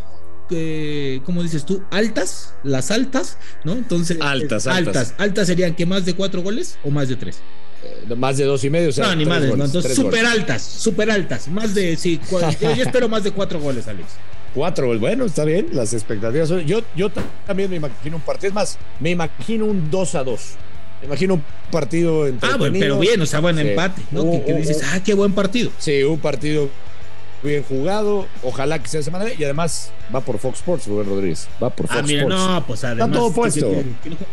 que, 0.48 1.20
como 1.26 1.42
dices 1.42 1.66
tú, 1.66 1.82
altas, 1.90 2.54
las 2.62 2.90
altas, 2.90 3.36
¿no? 3.64 3.72
Entonces, 3.72 4.16
altas, 4.20 4.66
altas, 4.66 4.86
altas, 4.86 5.14
altas 5.18 5.46
serían 5.46 5.74
que 5.74 5.84
más 5.84 6.06
de 6.06 6.14
cuatro 6.14 6.40
goles 6.40 6.78
o 6.84 6.90
más 6.90 7.10
de 7.10 7.16
tres. 7.16 7.40
Eh, 7.84 8.14
más 8.14 8.36
de 8.36 8.44
dos 8.44 8.62
y 8.64 8.70
medio. 8.70 8.90
no, 8.96 9.16
ni 9.16 9.24
más 9.24 9.42
entonces, 9.42 9.94
súper 9.94 10.24
altas, 10.24 10.62
súper 10.62 11.10
altas. 11.10 11.48
Más 11.48 11.74
de, 11.74 11.96
sí, 11.96 12.20
yo, 12.60 12.82
espero 12.82 13.08
más 13.08 13.24
de 13.24 13.32
cuatro 13.32 13.60
goles, 13.60 13.88
Alex. 13.88 14.08
Cuatro 14.54 14.98
bueno, 14.98 15.24
está 15.24 15.44
bien, 15.44 15.68
las 15.72 15.92
expectativas 15.94 16.48
son. 16.48 16.64
Yo, 16.66 16.82
yo 16.94 17.10
también 17.46 17.70
me 17.70 17.76
imagino 17.76 18.16
un 18.16 18.22
partido, 18.22 18.48
es 18.48 18.54
más, 18.54 18.78
me 19.00 19.10
imagino 19.10 19.64
un 19.64 19.90
2 19.90 20.14
a 20.14 20.24
2. 20.24 20.40
Me 21.00 21.06
imagino 21.06 21.34
un 21.34 21.44
partido 21.70 22.28
entre. 22.28 22.48
Ah, 22.48 22.56
bueno, 22.56 22.76
pero 22.78 22.98
bien, 23.00 23.20
o 23.20 23.26
sea, 23.26 23.40
buen 23.40 23.58
empate, 23.58 24.02
¿no? 24.12 24.30
que, 24.44 24.54
dices, 24.54 24.82
ah, 24.92 25.00
qué 25.02 25.14
buen 25.14 25.32
partido. 25.32 25.70
Sí, 25.78 26.02
un 26.02 26.20
partido 26.20 26.68
bien 27.42 27.62
jugado. 27.62 28.26
Ojalá 28.42 28.82
que 28.82 28.88
sea 28.88 29.02
semana. 29.02 29.26
Y 29.36 29.44
además 29.44 29.90
va 30.14 30.20
por 30.20 30.38
Fox 30.38 30.58
Sports, 30.58 30.86
Rubén 30.86 31.08
Rodríguez. 31.08 31.48
Va 31.62 31.70
por 31.70 31.86
ah, 31.86 31.94
Fox 31.94 32.00
ah, 32.00 32.06
mira, 32.06 32.24
No, 32.24 32.64
pues 32.66 32.84
además. 32.84 33.08
Está 33.08 33.18
todo 33.18 33.32
puesto. 33.32 33.72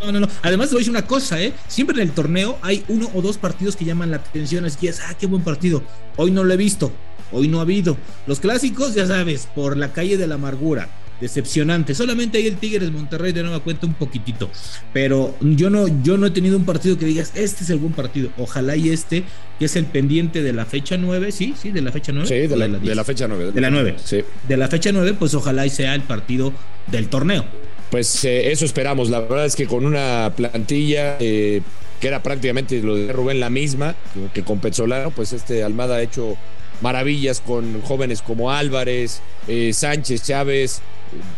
no, 0.04 0.12
no, 0.12 0.20
no. 0.20 0.28
Además, 0.42 0.68
te 0.68 0.74
voy 0.74 0.80
a 0.80 0.82
decir 0.82 0.90
una 0.90 1.06
cosa, 1.06 1.40
¿eh? 1.40 1.52
Siempre 1.68 1.96
en 1.96 2.02
el 2.02 2.12
torneo 2.12 2.58
hay 2.62 2.84
uno 2.88 3.10
o 3.14 3.22
dos 3.22 3.38
partidos 3.38 3.76
que 3.76 3.84
llaman 3.84 4.10
la 4.10 4.18
atención. 4.18 4.64
Es 4.66 4.76
que 4.76 4.88
es, 4.88 5.00
ah, 5.00 5.14
qué 5.18 5.26
buen 5.26 5.42
partido. 5.42 5.82
Hoy 6.16 6.30
no 6.30 6.44
lo 6.44 6.54
he 6.54 6.56
visto. 6.56 6.92
Hoy 7.32 7.48
no 7.48 7.58
ha 7.58 7.62
habido. 7.62 7.96
Los 8.26 8.40
clásicos, 8.40 8.94
ya 8.94 9.06
sabes, 9.06 9.48
por 9.54 9.76
la 9.76 9.92
calle 9.92 10.16
de 10.16 10.26
la 10.26 10.34
amargura 10.34 10.88
decepcionante. 11.20 11.94
Solamente 11.94 12.38
ahí 12.38 12.46
el 12.46 12.56
Tigres 12.56 12.90
Monterrey 12.90 13.32
de 13.32 13.42
nueva 13.42 13.60
cuenta 13.60 13.86
un 13.86 13.94
poquitito. 13.94 14.50
Pero 14.92 15.34
yo 15.40 15.70
no, 15.70 15.86
yo 16.02 16.16
no 16.16 16.26
he 16.26 16.30
tenido 16.30 16.56
un 16.56 16.64
partido 16.64 16.98
que 16.98 17.06
digas, 17.06 17.32
este 17.34 17.64
es 17.64 17.70
el 17.70 17.78
buen 17.78 17.92
partido. 17.92 18.30
Ojalá 18.38 18.76
y 18.76 18.90
este, 18.90 19.24
que 19.58 19.66
es 19.66 19.76
el 19.76 19.86
pendiente 19.86 20.42
de 20.42 20.52
la 20.52 20.64
fecha 20.64 20.96
9, 20.96 21.32
sí, 21.32 21.54
sí, 21.60 21.70
de 21.70 21.82
la 21.82 21.92
fecha 21.92 22.12
9. 22.12 22.28
Sí, 22.28 22.46
de 22.46 22.56
la, 22.94 23.04
fecha 23.04 23.28
9. 23.28 23.52
De 23.52 23.60
la 23.60 23.70
9. 23.70 23.96
Sí. 24.02 24.20
De 24.48 24.56
la 24.56 24.68
fecha 24.68 24.90
9, 24.92 25.14
pues 25.18 25.34
ojalá 25.34 25.66
y 25.66 25.70
sea 25.70 25.94
el 25.94 26.02
partido 26.02 26.52
del 26.90 27.08
torneo. 27.08 27.44
Pues 27.90 28.24
eh, 28.24 28.52
eso 28.52 28.64
esperamos. 28.64 29.10
La 29.10 29.20
verdad 29.20 29.46
es 29.46 29.56
que 29.56 29.66
con 29.66 29.84
una 29.84 30.32
plantilla 30.36 31.16
eh, 31.18 31.60
que 32.00 32.08
era 32.08 32.22
prácticamente 32.22 32.80
lo 32.82 32.96
de 32.96 33.12
Rubén 33.12 33.40
la 33.40 33.50
misma 33.50 33.94
que 34.32 34.42
con 34.42 34.60
Petzolano, 34.60 35.10
pues 35.10 35.32
este 35.32 35.62
Almada 35.62 35.96
ha 35.96 36.02
hecho 36.02 36.36
maravillas 36.80 37.40
con 37.40 37.82
jóvenes 37.82 38.22
como 38.22 38.50
Álvarez, 38.50 39.20
eh, 39.48 39.72
Sánchez, 39.72 40.22
Chávez, 40.22 40.82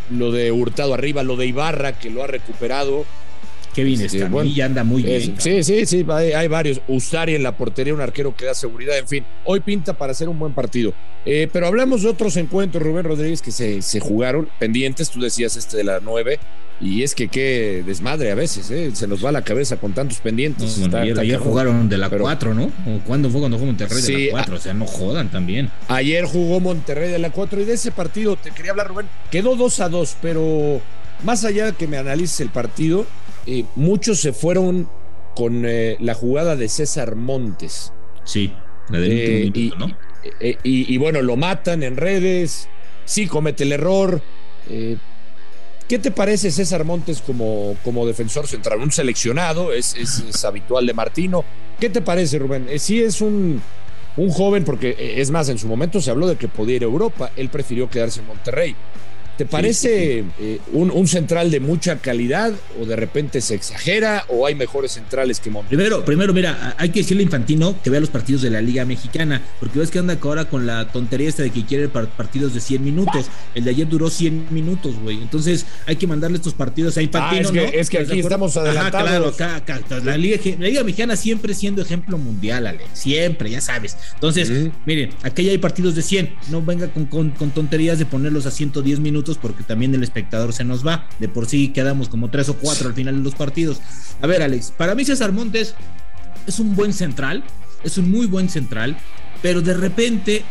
lo 0.09 0.31
de 0.31 0.51
Hurtado 0.51 0.93
arriba, 0.93 1.23
lo 1.23 1.35
de 1.35 1.47
Ibarra 1.47 1.97
que 1.97 2.09
lo 2.09 2.23
ha 2.23 2.27
recuperado. 2.27 3.05
Qué 3.73 3.83
bien 3.83 4.01
está, 4.01 4.29
ya 4.43 4.65
anda 4.65 4.83
muy 4.83 5.01
bien. 5.01 5.35
sí, 5.39 5.63
sí, 5.63 5.85
sí, 5.87 6.05
hay, 6.11 6.47
varios. 6.47 6.79
Ustari 6.87 7.33
en 7.33 7.41
la 7.41 7.57
portería, 7.57 7.93
un 7.93 8.01
arquero 8.01 8.35
que 8.35 8.45
da 8.45 8.53
seguridad, 8.53 8.95
en 8.97 9.07
fin. 9.07 9.25
Hoy 9.45 9.61
pinta 9.61 9.93
para 9.93 10.11
hacer 10.11 10.29
un 10.29 10.37
buen 10.37 10.53
partido. 10.53 10.93
Eh, 11.25 11.49
pero 11.51 11.65
hablamos 11.65 12.03
de 12.03 12.09
otros 12.09 12.37
encuentros, 12.37 12.83
Rubén 12.83 13.03
Rodríguez, 13.03 13.41
que 13.41 13.51
se, 13.51 13.81
se 13.81 13.99
jugaron 13.99 14.47
pendientes. 14.59 15.09
Tú 15.09 15.19
decías 15.19 15.55
este 15.55 15.77
de 15.77 15.85
la 15.85 15.99
9. 16.01 16.39
Y 16.83 17.01
es 17.01 17.15
que 17.15 17.29
qué 17.29 17.81
desmadre 17.85 18.29
a 18.29 18.35
veces, 18.35 18.69
¿eh? 18.69 18.91
se 18.93 19.07
nos 19.07 19.23
va 19.23 19.31
la 19.31 19.41
cabeza 19.41 19.77
con 19.77 19.93
tantos 19.93 20.19
pendientes. 20.19 20.81
ayer, 20.93 21.37
jugaron 21.37 21.87
de 21.87 21.97
la 21.97 22.09
4, 22.09 22.53
¿no? 22.53 22.65
¿O 22.65 22.99
¿Cuándo 23.07 23.29
fue 23.29 23.39
cuando 23.39 23.57
jugó 23.57 23.67
Monterrey 23.67 24.01
de 24.01 24.25
la 24.25 24.31
4? 24.31 24.55
O 24.55 24.59
sea, 24.59 24.73
no 24.73 24.85
jodan 24.85 25.31
también. 25.31 25.71
Ayer 25.87 26.25
jugó 26.25 26.59
Monterrey 26.59 27.09
de 27.09 27.19
la 27.19 27.29
4 27.29 27.61
y 27.61 27.63
de 27.63 27.73
ese 27.73 27.91
partido 27.91 28.35
te 28.35 28.51
quería 28.51 28.71
hablar, 28.71 28.89
Rubén. 28.89 29.07
Quedó 29.31 29.55
2 29.55 29.79
a 29.79 29.87
2, 29.87 30.17
pero 30.21 30.81
más 31.23 31.45
allá 31.45 31.67
de 31.67 31.73
que 31.73 31.87
me 31.87 31.97
analices 31.97 32.41
el 32.41 32.49
partido, 32.49 33.05
eh, 33.45 33.63
muchos 33.75 34.19
se 34.19 34.33
fueron 34.33 34.89
con 35.37 35.63
eh, 35.65 35.95
la 36.01 36.15
jugada 36.15 36.57
de 36.57 36.67
César 36.67 37.15
Montes. 37.15 37.93
Sí, 38.25 38.51
la 38.89 38.99
del 38.99 39.11
eh, 39.11 39.51
y, 39.53 39.73
¿no? 39.77 39.87
Y, 40.63 40.97
bueno, 40.97 41.21
lo 41.21 41.37
matan 41.37 41.81
en 41.81 41.95
redes, 41.95 42.67
sí 43.05 43.27
comete 43.27 43.63
el 43.63 43.71
error. 43.71 44.21
¿Qué 45.87 45.99
te 45.99 46.11
parece 46.11 46.49
César 46.49 46.85
Montes 46.85 47.21
como, 47.21 47.75
como 47.83 48.05
defensor 48.05 48.47
central? 48.47 48.79
Un 48.79 48.91
seleccionado, 48.91 49.73
es, 49.73 49.95
es, 49.95 50.45
habitual 50.45 50.85
de 50.85 50.93
Martino. 50.93 51.43
¿Qué 51.79 51.89
te 51.89 52.01
parece, 52.01 52.39
Rubén? 52.39 52.67
sí 52.77 53.01
es 53.01 53.19
un, 53.19 53.61
un 54.15 54.29
joven, 54.29 54.63
porque 54.63 54.95
es 55.17 55.29
más, 55.29 55.49
en 55.49 55.57
su 55.57 55.67
momento 55.67 55.99
se 56.01 56.11
habló 56.11 56.27
de 56.27 56.37
que 56.37 56.47
podía 56.47 56.77
ir 56.77 56.83
a 56.83 56.85
Europa, 56.85 57.31
él 57.35 57.49
prefirió 57.49 57.89
quedarse 57.89 58.21
en 58.21 58.27
Monterrey. 58.27 58.75
¿Te 59.37 59.47
parece 59.47 60.23
eh, 60.39 60.59
un, 60.73 61.07
central 61.07 61.49
de 61.49 61.59
mucha 61.59 61.97
calidad 61.97 62.53
o 62.79 62.85
de 62.85 62.95
repente 62.95 63.41
se 63.41 63.55
exagera 63.55 64.25
o 64.29 64.45
hay 64.45 64.53
mejores 64.53 64.91
centrales 64.91 65.39
que 65.39 65.49
Monterrey? 65.49 65.75
Primero, 65.75 66.05
primero, 66.05 66.33
mira, 66.33 66.75
hay 66.77 66.89
que 66.89 66.99
decirle 66.99 67.23
a 67.23 67.25
Infantino 67.25 67.75
que 67.81 67.89
vea 67.89 67.99
los 67.99 68.09
partidos 68.09 68.43
de 68.43 68.51
la 68.51 68.61
Liga 68.61 68.85
Mexicana, 68.85 69.41
porque 69.59 69.79
ves 69.79 69.89
que 69.89 69.97
anda 69.97 70.17
ahora 70.21 70.45
con 70.45 70.67
la 70.67 70.91
tontería 70.91 71.27
esta 71.29 71.41
de 71.41 71.49
que 71.49 71.65
quiere 71.65 71.89
partidos 71.89 72.53
de 72.53 72.59
100 72.59 72.83
minutos. 72.83 73.25
El 73.55 73.63
de 73.63 73.71
ayer 73.71 73.87
duró 73.87 74.09
100 74.09 74.47
minutos, 74.51 74.95
güey. 75.01 75.17
Entonces 75.17 75.65
hay 75.87 75.95
que 75.95 76.05
mandarle 76.05 76.37
estos 76.37 76.53
partidos 76.53 76.95
a 76.97 76.99
ah, 76.99 77.03
Infantino. 77.03 77.49
Ah, 77.53 77.69
es 77.73 77.89
que, 77.89 77.97
aquí 77.97 78.19
estamos 78.19 78.55
adelantados. 78.55 79.35
claro, 79.35 79.55
acá, 79.57 79.81
la, 80.03 80.15
Liga, 80.15 80.83
Mexicana 80.83 81.15
siempre 81.15 81.55
siendo 81.55 81.81
ejemplo 81.81 82.19
mundial, 82.19 82.67
Ale. 82.67 82.85
Siempre, 82.93 83.49
ya 83.49 83.61
sabes. 83.61 83.97
Entonces, 84.13 84.51
miren, 84.85 85.09
aquí 85.23 85.43
ya 85.43 85.51
hay 85.51 85.57
partidos 85.57 85.95
de 85.95 86.03
100. 86.03 86.35
No 86.51 86.61
venga 86.61 86.87
con, 86.89 87.31
con 87.31 87.51
tonterías 87.51 87.97
de 87.97 88.05
ponerlos 88.05 88.45
a 88.45 88.51
110 88.51 88.99
minutos 88.99 89.22
porque 89.41 89.63
también 89.63 89.93
el 89.95 90.03
espectador 90.03 90.53
se 90.53 90.63
nos 90.63 90.85
va. 90.85 91.07
De 91.19 91.27
por 91.27 91.47
sí 91.47 91.69
quedamos 91.69 92.09
como 92.09 92.29
tres 92.29 92.49
o 92.49 92.55
cuatro 92.55 92.87
al 92.87 92.93
final 92.93 93.17
de 93.17 93.23
los 93.23 93.35
partidos. 93.35 93.81
A 94.21 94.27
ver, 94.27 94.41
Alex, 94.41 94.71
para 94.77 94.95
mí 94.95 95.05
César 95.05 95.31
Montes 95.31 95.75
es 96.45 96.59
un 96.59 96.75
buen 96.75 96.93
central, 96.93 97.43
es 97.83 97.97
un 97.97 98.11
muy 98.11 98.25
buen 98.25 98.49
central, 98.49 98.97
pero 99.41 99.61
de 99.61 99.73
repente 99.73 100.43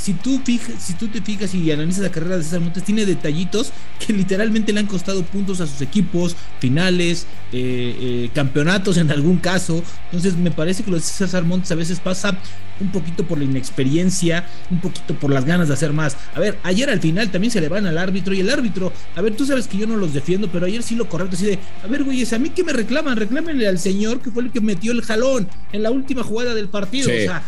si 0.00 0.14
tú, 0.14 0.40
si 0.78 0.94
tú 0.94 1.08
te 1.08 1.20
fijas 1.20 1.54
y 1.54 1.70
analizas 1.70 2.02
la 2.02 2.10
carrera 2.10 2.38
de 2.38 2.42
César 2.42 2.60
Montes, 2.60 2.82
tiene 2.82 3.04
detallitos 3.04 3.70
que 3.98 4.12
literalmente 4.14 4.72
le 4.72 4.80
han 4.80 4.86
costado 4.86 5.22
puntos 5.22 5.60
a 5.60 5.66
sus 5.66 5.82
equipos, 5.82 6.36
finales, 6.58 7.26
eh, 7.52 7.96
eh, 8.00 8.30
campeonatos 8.32 8.96
en 8.96 9.10
algún 9.10 9.36
caso. 9.36 9.82
Entonces 10.06 10.36
me 10.36 10.50
parece 10.50 10.82
que 10.82 10.90
lo 10.90 10.96
de 10.96 11.02
César 11.02 11.44
Montes 11.44 11.70
a 11.72 11.74
veces 11.74 12.00
pasa 12.00 12.38
un 12.80 12.90
poquito 12.90 13.24
por 13.26 13.36
la 13.36 13.44
inexperiencia, 13.44 14.46
un 14.70 14.80
poquito 14.80 15.14
por 15.14 15.30
las 15.30 15.44
ganas 15.44 15.68
de 15.68 15.74
hacer 15.74 15.92
más. 15.92 16.16
A 16.34 16.40
ver, 16.40 16.58
ayer 16.62 16.88
al 16.88 17.00
final 17.00 17.30
también 17.30 17.50
se 17.50 17.60
le 17.60 17.68
van 17.68 17.86
al 17.86 17.98
árbitro 17.98 18.32
y 18.32 18.40
el 18.40 18.48
árbitro, 18.48 18.92
a 19.14 19.20
ver, 19.20 19.36
tú 19.36 19.44
sabes 19.44 19.68
que 19.68 19.76
yo 19.76 19.86
no 19.86 19.96
los 19.96 20.14
defiendo, 20.14 20.50
pero 20.50 20.64
ayer 20.64 20.82
sí 20.82 20.94
lo 20.94 21.10
correcto, 21.10 21.36
así 21.36 21.44
de, 21.44 21.58
a 21.84 21.86
ver, 21.88 22.04
güeyes, 22.04 22.32
a 22.32 22.38
mí 22.38 22.48
que 22.48 22.64
me 22.64 22.72
reclaman, 22.72 23.18
reclámenle 23.18 23.68
al 23.68 23.78
señor 23.78 24.22
que 24.22 24.30
fue 24.30 24.44
el 24.44 24.50
que 24.50 24.62
metió 24.62 24.92
el 24.92 25.02
jalón 25.02 25.46
en 25.72 25.82
la 25.82 25.90
última 25.90 26.22
jugada 26.22 26.54
del 26.54 26.68
partido. 26.68 27.10
O 27.10 27.12
sea, 27.12 27.42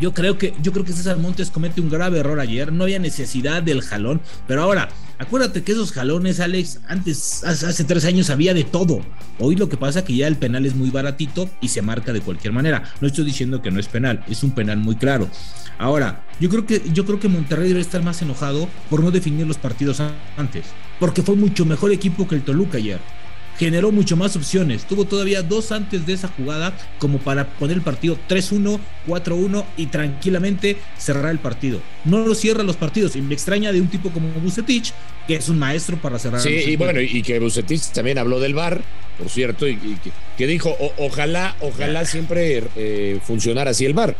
yo 0.00 0.14
creo 0.14 0.38
que, 0.38 0.54
yo 0.62 0.72
creo 0.72 0.84
que 0.84 0.92
César 0.92 1.18
Montes 1.18 1.50
comete 1.50 1.80
un 1.80 1.90
grave 1.90 2.20
error 2.20 2.38
ayer. 2.40 2.72
No 2.72 2.84
había 2.84 2.98
necesidad 2.98 3.62
del 3.62 3.82
jalón. 3.82 4.20
Pero 4.46 4.62
ahora, 4.62 4.88
acuérdate 5.18 5.62
que 5.62 5.72
esos 5.72 5.92
jalones, 5.92 6.40
Alex, 6.40 6.80
antes, 6.88 7.44
hace 7.44 7.84
tres 7.84 8.04
años 8.04 8.30
había 8.30 8.54
de 8.54 8.64
todo. 8.64 9.00
Hoy 9.38 9.56
lo 9.56 9.68
que 9.68 9.76
pasa 9.76 10.00
es 10.00 10.04
que 10.04 10.14
ya 10.14 10.26
el 10.26 10.36
penal 10.36 10.66
es 10.66 10.74
muy 10.74 10.90
baratito 10.90 11.48
y 11.60 11.68
se 11.68 11.82
marca 11.82 12.12
de 12.12 12.20
cualquier 12.20 12.52
manera. 12.52 12.84
No 13.00 13.08
estoy 13.08 13.24
diciendo 13.24 13.62
que 13.62 13.70
no 13.70 13.80
es 13.80 13.88
penal, 13.88 14.24
es 14.28 14.42
un 14.42 14.52
penal 14.52 14.78
muy 14.78 14.96
claro. 14.96 15.28
Ahora, 15.78 16.24
yo 16.40 16.48
creo 16.48 16.66
que, 16.66 16.82
yo 16.92 17.04
creo 17.04 17.20
que 17.20 17.28
Monterrey 17.28 17.68
debe 17.68 17.80
estar 17.80 18.02
más 18.02 18.20
enojado 18.22 18.68
por 18.90 19.02
no 19.02 19.10
definir 19.10 19.46
los 19.46 19.58
partidos 19.58 20.00
antes. 20.36 20.66
Porque 20.98 21.22
fue 21.22 21.36
mucho 21.36 21.64
mejor 21.64 21.92
equipo 21.92 22.26
que 22.26 22.34
el 22.34 22.42
Toluca 22.42 22.78
ayer 22.78 22.98
generó 23.58 23.90
mucho 23.90 24.16
más 24.16 24.36
opciones. 24.36 24.84
Tuvo 24.84 25.04
todavía 25.04 25.42
dos 25.42 25.72
antes 25.72 26.06
de 26.06 26.12
esa 26.12 26.28
jugada 26.28 26.76
como 26.98 27.18
para 27.18 27.46
poner 27.46 27.76
el 27.76 27.82
partido 27.82 28.16
3-1, 28.28 28.78
4-1 29.06 29.64
y 29.76 29.86
tranquilamente 29.86 30.76
cerrar 30.96 31.32
el 31.32 31.38
partido. 31.38 31.80
No 32.04 32.24
lo 32.24 32.34
cierra 32.34 32.62
los 32.62 32.76
partidos 32.76 33.16
y 33.16 33.22
me 33.22 33.34
extraña 33.34 33.72
de 33.72 33.80
un 33.80 33.88
tipo 33.88 34.10
como 34.10 34.28
Bucetich, 34.34 34.92
que 35.26 35.36
es 35.36 35.48
un 35.48 35.58
maestro 35.58 35.96
para 35.96 36.18
cerrar. 36.18 36.40
Sí, 36.40 36.50
y 36.50 36.76
bueno, 36.76 37.00
y 37.00 37.22
que 37.22 37.38
Bucetich 37.40 37.88
también 37.92 38.18
habló 38.18 38.38
del 38.38 38.54
VAR, 38.54 38.80
por 39.18 39.28
cierto, 39.28 39.66
y, 39.66 39.78
que, 40.36 40.46
dijo, 40.46 40.76
ojalá, 40.96 41.56
ojalá 41.60 42.04
siempre 42.04 42.62
eh, 42.76 43.18
funcionara 43.24 43.72
así 43.72 43.84
el 43.84 43.94
VAR. 43.94 44.16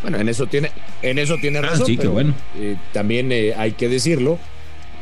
Bueno, 0.00 0.18
en 0.18 0.28
eso 0.28 0.46
tiene, 0.46 0.70
en 1.02 1.18
eso 1.18 1.36
tiene 1.40 1.58
ah, 1.58 1.62
razón. 1.62 1.86
sí, 1.86 1.96
pero, 1.96 2.12
bueno. 2.12 2.34
Eh, 2.56 2.76
también 2.92 3.32
eh, 3.32 3.52
hay 3.56 3.72
que 3.72 3.88
decirlo 3.88 4.38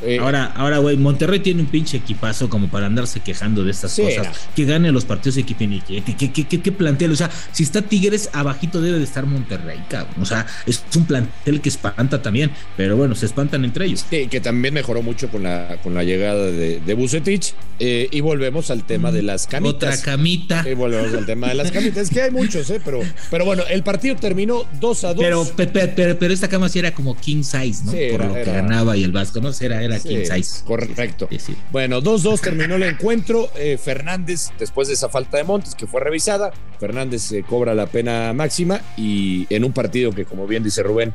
eh, 0.02 0.18
ahora, 0.20 0.44
ahora, 0.54 0.78
güey, 0.78 0.96
Monterrey 0.96 1.40
tiene 1.40 1.62
un 1.62 1.68
pinche 1.68 1.96
equipazo 1.96 2.48
como 2.48 2.68
para 2.68 2.86
andarse 2.86 3.20
quejando 3.20 3.64
de 3.64 3.70
estas 3.70 3.96
cosas. 3.96 4.48
Que 4.54 4.64
gane 4.64 4.92
los 4.92 5.04
partidos 5.04 5.36
de 5.36 5.42
equipo 5.42 5.56
que, 5.58 6.02
que, 6.16 6.32
que, 6.32 6.60
que, 6.60 6.72
plantel. 6.72 7.12
O 7.12 7.16
sea, 7.16 7.30
si 7.52 7.62
está 7.62 7.82
Tigres, 7.82 8.30
abajito 8.32 8.80
debe 8.80 8.98
de 8.98 9.04
estar 9.04 9.26
Monterrey, 9.26 9.82
cabrón. 9.88 10.14
O 10.20 10.26
sea, 10.26 10.46
es 10.66 10.84
un 10.96 11.06
plantel 11.06 11.60
que 11.60 11.68
espanta 11.68 12.20
también. 12.22 12.50
Pero 12.76 12.96
bueno, 12.96 13.14
se 13.14 13.26
espantan 13.26 13.64
entre 13.64 13.86
ellos. 13.86 14.04
Sí, 14.08 14.28
que 14.28 14.40
también 14.40 14.74
mejoró 14.74 15.02
mucho 15.02 15.28
con 15.28 15.42
la, 15.42 15.78
con 15.82 15.94
la 15.94 16.04
llegada 16.04 16.44
de, 16.44 16.80
de 16.80 16.94
Bucetich. 16.94 17.54
Eh, 17.78 18.08
y 18.10 18.20
volvemos 18.20 18.70
al 18.70 18.84
tema 18.84 19.12
de 19.12 19.22
las 19.22 19.46
camitas. 19.46 20.00
Otra 20.00 20.12
camita. 20.12 20.64
Y 20.68 20.74
volvemos 20.74 21.12
al 21.14 21.26
tema 21.26 21.48
de 21.48 21.54
las 21.54 21.70
camitas. 21.70 22.04
Es 22.04 22.10
que 22.10 22.22
hay 22.22 22.30
muchos, 22.30 22.68
¿eh? 22.70 22.80
Pero, 22.84 23.00
pero 23.30 23.44
bueno, 23.44 23.64
el 23.68 23.82
partido 23.82 24.16
terminó 24.16 24.64
2 24.80 25.04
a 25.04 25.14
2. 25.14 25.52
Pero, 25.56 26.16
pero, 26.18 26.32
esta 26.32 26.48
cama 26.48 26.68
sí 26.68 26.78
era 26.78 26.92
como 26.92 27.16
king 27.16 27.42
size, 27.42 27.84
¿no? 27.84 27.92
Por 27.92 28.26
lo 28.26 28.34
que 28.34 28.44
ganaba 28.44 28.96
y 28.96 29.04
el 29.04 29.12
Vasco, 29.12 29.40
¿no? 29.40 29.50
Era, 29.60 29.82
era 29.87 29.99
king 29.99 30.25
size. 30.25 30.64
Correcto. 30.64 31.28
Bueno, 31.71 32.00
2-2 32.02 32.40
terminó 32.40 32.76
el 32.76 32.83
encuentro. 32.85 33.50
Eh, 33.57 33.78
Fernández, 33.78 34.50
después 34.59 34.88
de 34.88 34.95
esa 34.95 35.09
falta 35.09 35.38
de 35.38 35.45
Montes 35.45 35.75
que 35.75 35.87
fue 35.87 36.00
revisada, 36.00 36.52
Fernández 36.78 37.33
eh, 37.33 37.45
cobra 37.49 37.75
la 37.75 37.87
pena 37.87 38.33
máxima 38.33 38.81
y 38.97 39.47
en 39.50 39.64
un 39.64 39.73
partido 39.73 40.12
que, 40.12 40.25
como 40.25 40.47
bien 40.47 40.62
dice 40.62 40.83
Rubén, 40.83 41.14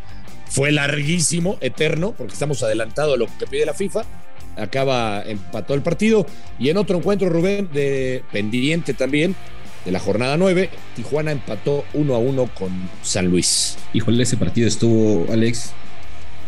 fue 0.49 0.71
larguísimo, 0.71 1.57
eterno, 1.61 2.13
porque 2.17 2.33
estamos 2.33 2.61
adelantados 2.63 3.13
a 3.15 3.17
lo 3.17 3.27
que 3.37 3.47
pide 3.47 3.65
la 3.65 3.73
FIFA 3.73 4.03
acaba, 4.57 5.23
empató 5.23 5.73
el 5.73 5.81
partido. 5.81 6.25
Y 6.59 6.69
en 6.69 6.77
otro 6.77 6.97
encuentro, 6.97 7.29
Rubén, 7.29 7.69
de 7.73 8.23
pendiente 8.31 8.93
también, 8.93 9.35
de 9.85 9.91
la 9.91 9.99
jornada 9.99 10.37
9, 10.37 10.69
Tijuana 10.95 11.31
empató 11.31 11.85
1 11.93 12.15
a 12.15 12.19
1 12.19 12.49
con 12.53 12.71
San 13.01 13.27
Luis. 13.27 13.77
Híjole, 13.93 14.23
ese 14.23 14.37
partido 14.37 14.67
estuvo, 14.67 15.31
Alex. 15.31 15.73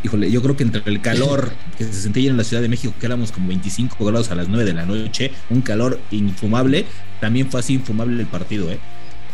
Híjole, 0.04 0.30
yo 0.30 0.42
creo 0.42 0.58
que 0.58 0.64
entre 0.64 0.82
el 0.86 1.02
calor 1.02 1.54
que 1.78 1.86
se 1.86 1.94
sentía 1.94 2.30
en 2.30 2.36
la 2.36 2.44
Ciudad 2.44 2.62
de 2.62 2.68
México, 2.68 2.94
que 3.00 3.06
éramos 3.06 3.32
como 3.32 3.48
25 3.48 4.04
grados 4.04 4.32
a 4.32 4.36
las 4.36 4.50
9 4.50 4.66
de 4.66 4.74
la 4.74 4.86
noche, 4.86 5.32
un 5.50 5.62
calor 5.62 6.00
infumable, 6.12 6.86
también 7.22 7.50
fue 7.50 7.62
así 7.62 7.76
infumable 7.76 8.20
el 8.20 8.28
partido, 8.28 8.70
¿eh? 8.70 8.80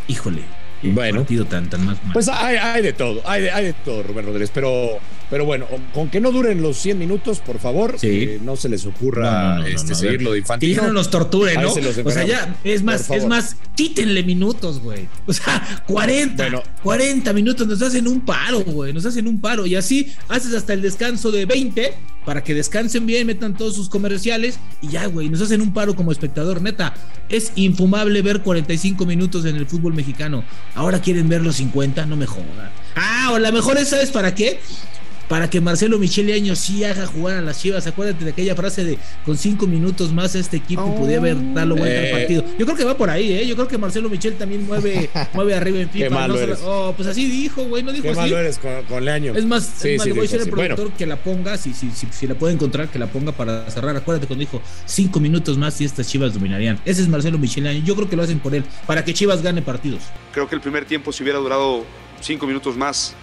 Híjole, 0.08 0.44
bueno, 0.84 1.20
partido 1.20 1.46
tan, 1.46 1.70
tan 1.70 1.86
más 1.86 1.98
Pues 2.14 2.30
hay, 2.30 2.84
de 2.84 2.94
todo, 2.94 3.22
hay 3.26 3.44
de, 3.44 3.52
hay 3.52 3.66
de 3.66 3.74
todo, 3.74 4.04
Rubén 4.04 4.26
Rodríguez, 4.26 4.52
pero 4.54 5.00
pero 5.30 5.46
bueno, 5.46 5.68
con 5.94 6.10
que 6.10 6.20
no 6.20 6.32
duren 6.32 6.62
los 6.62 6.78
100 6.78 6.98
minutos, 6.98 7.40
por 7.40 7.60
favor, 7.60 7.96
eh, 8.02 8.40
no 8.44 8.56
se 8.56 8.68
les 8.68 8.86
ocurra 8.86 9.68
este, 9.68 9.94
seguirlo 9.94 10.32
de 10.32 10.40
infantil. 10.40 10.76
Que 10.76 10.82
no 10.82 10.92
nos 10.92 11.10
torturen, 11.10 11.62
¿no? 11.62 11.72
O 11.72 12.12
sea, 12.12 12.26
ya, 12.26 12.56
es 12.64 12.84
más, 12.84 13.10
es 13.12 13.26
más, 13.26 13.56
quítenle 13.76 14.24
minutos, 14.24 14.80
güey. 14.80 15.08
O 15.28 15.34
sea, 15.34 15.84
40, 15.88 16.64
40 16.82 17.34
minutos, 17.34 17.68
nos 17.68 17.82
hacen 17.82 18.08
un 18.08 18.22
paro, 18.22 18.62
güey, 18.62 18.92
nos 18.92 19.06
hacen 19.06 19.28
un 19.28 19.40
paro. 19.40 19.66
Y 19.66 19.76
así 19.76 20.12
haces 20.28 20.54
hasta 20.54 20.74
el 20.74 20.82
descanso 20.82 21.32
de 21.32 21.46
20 21.46 21.94
para 22.26 22.44
que 22.44 22.54
descansen 22.54 23.06
bien, 23.06 23.28
metan 23.28 23.56
todos 23.56 23.76
sus 23.76 23.90
comerciales 23.90 24.60
y 24.82 24.90
ya, 24.90 25.06
güey, 25.06 25.30
nos 25.30 25.42
hacen 25.42 25.62
un 25.62 25.74
paro 25.74 25.96
como 25.96 26.12
espectador, 26.12 26.62
neta. 26.62 26.94
Es 27.30 27.52
infumable 27.56 28.22
ver 28.22 28.42
45 28.42 29.06
minutos 29.06 29.46
en 29.46 29.56
el 29.56 29.68
fútbol 29.68 29.94
mexicano. 29.94 30.44
Ahora 30.76 31.02
quieren 31.02 31.30
ver 31.30 31.42
los 31.42 31.58
50, 31.58 32.06
no 32.06 32.16
me 32.16 32.26
jodan. 32.26 32.72
Ah, 32.96 33.32
o 33.34 33.40
la 33.40 33.52
mejor 33.52 33.78
es, 33.78 33.90
¿sabes 33.90 34.12
para 34.12 34.36
qué? 34.36 34.60
Para 35.30 35.50
que 35.50 35.62
Marcelo 35.62 36.00
Michele 36.00 36.34
Año 36.34 36.56
sí 36.56 36.84
haga 36.84 37.06
jugar 37.06 37.38
a 37.38 37.42
las 37.42 37.62
Chivas. 37.62 37.86
Acuérdate 37.88 38.26
de 38.26 38.32
aquella 38.32 38.56
frase 38.56 38.84
de 38.84 38.98
con 39.24 39.38
cinco 39.38 39.68
minutos 39.68 40.12
más 40.12 40.34
este 40.34 40.58
equipo 40.58 40.82
oh, 40.82 40.96
podía 40.96 41.20
haber 41.20 41.38
dado 41.54 41.76
vuelta 41.76 42.00
al 42.00 42.06
eh. 42.06 42.12
partido. 42.12 42.44
Yo 42.58 42.66
creo 42.66 42.76
que 42.76 42.84
va 42.84 42.98
por 42.98 43.12
ahí, 43.12 43.32
¿eh? 43.32 43.48
Yo 43.48 43.56
creo 43.56 43.68
que 43.68 43.78
Marcelo 43.78 44.10
Michel 44.10 44.36
también 44.36 44.66
mueve, 44.66 45.10
mueve 45.34 45.54
arriba 45.54 45.80
en 45.80 45.90
FIFA. 45.90 46.06
Qué 46.06 46.10
malo 46.10 46.40
eres. 46.40 46.60
Oh, 46.64 46.94
pues 46.98 47.08
así 47.08 47.30
dijo, 47.30 47.64
güey, 47.66 47.84
no 47.84 47.92
dijo 47.92 48.04
Qué 48.04 48.10
así. 48.10 48.20
malo 48.20 48.40
eres 48.40 48.58
con, 48.58 48.84
con 48.86 49.06
Leaño. 49.06 49.36
Es 49.36 49.46
más, 49.46 49.72
sí, 49.78 49.90
es 49.90 49.98
más 50.00 50.08
le 50.08 50.14
voy 50.14 50.20
a 50.20 50.24
decir 50.24 50.42
al 50.42 50.50
productor 50.50 50.92
que 50.94 51.06
la 51.06 51.18
ponga, 51.18 51.58
si, 51.58 51.76
si, 51.76 51.92
si, 51.92 52.08
si, 52.12 52.26
la 52.26 52.34
puede 52.34 52.56
encontrar, 52.56 52.90
que 52.90 52.98
la 52.98 53.08
ponga 53.08 53.32
para 53.32 53.70
cerrar. 53.70 53.96
Acuérdate 53.96 54.26
cuando 54.26 54.42
dijo 54.42 54.62
cinco 54.86 55.20
minutos 55.20 55.60
más 55.60 55.80
y 55.80 55.86
estas 55.86 56.08
Chivas 56.08 56.34
dominarían. 56.34 56.80
Ese 56.86 57.04
es 57.04 57.08
Marcelo 57.08 57.38
Michel 57.38 57.68
Año. 57.68 57.84
Yo 57.86 57.96
creo 57.96 58.10
que 58.10 58.16
lo 58.16 58.24
hacen 58.24 58.40
por 58.40 58.56
él, 58.56 58.64
para 58.88 59.06
que 59.06 59.14
Chivas 59.14 59.44
gane 59.44 59.62
partidos. 59.62 60.02
Creo 60.32 60.50
que 60.50 60.56
el 60.56 60.62
primer 60.62 60.86
tiempo, 60.86 61.12
si 61.12 61.22
hubiera 61.22 61.38
durado 61.38 61.86
cinco 62.20 62.48
minutos 62.48 62.76
más, 62.76 63.16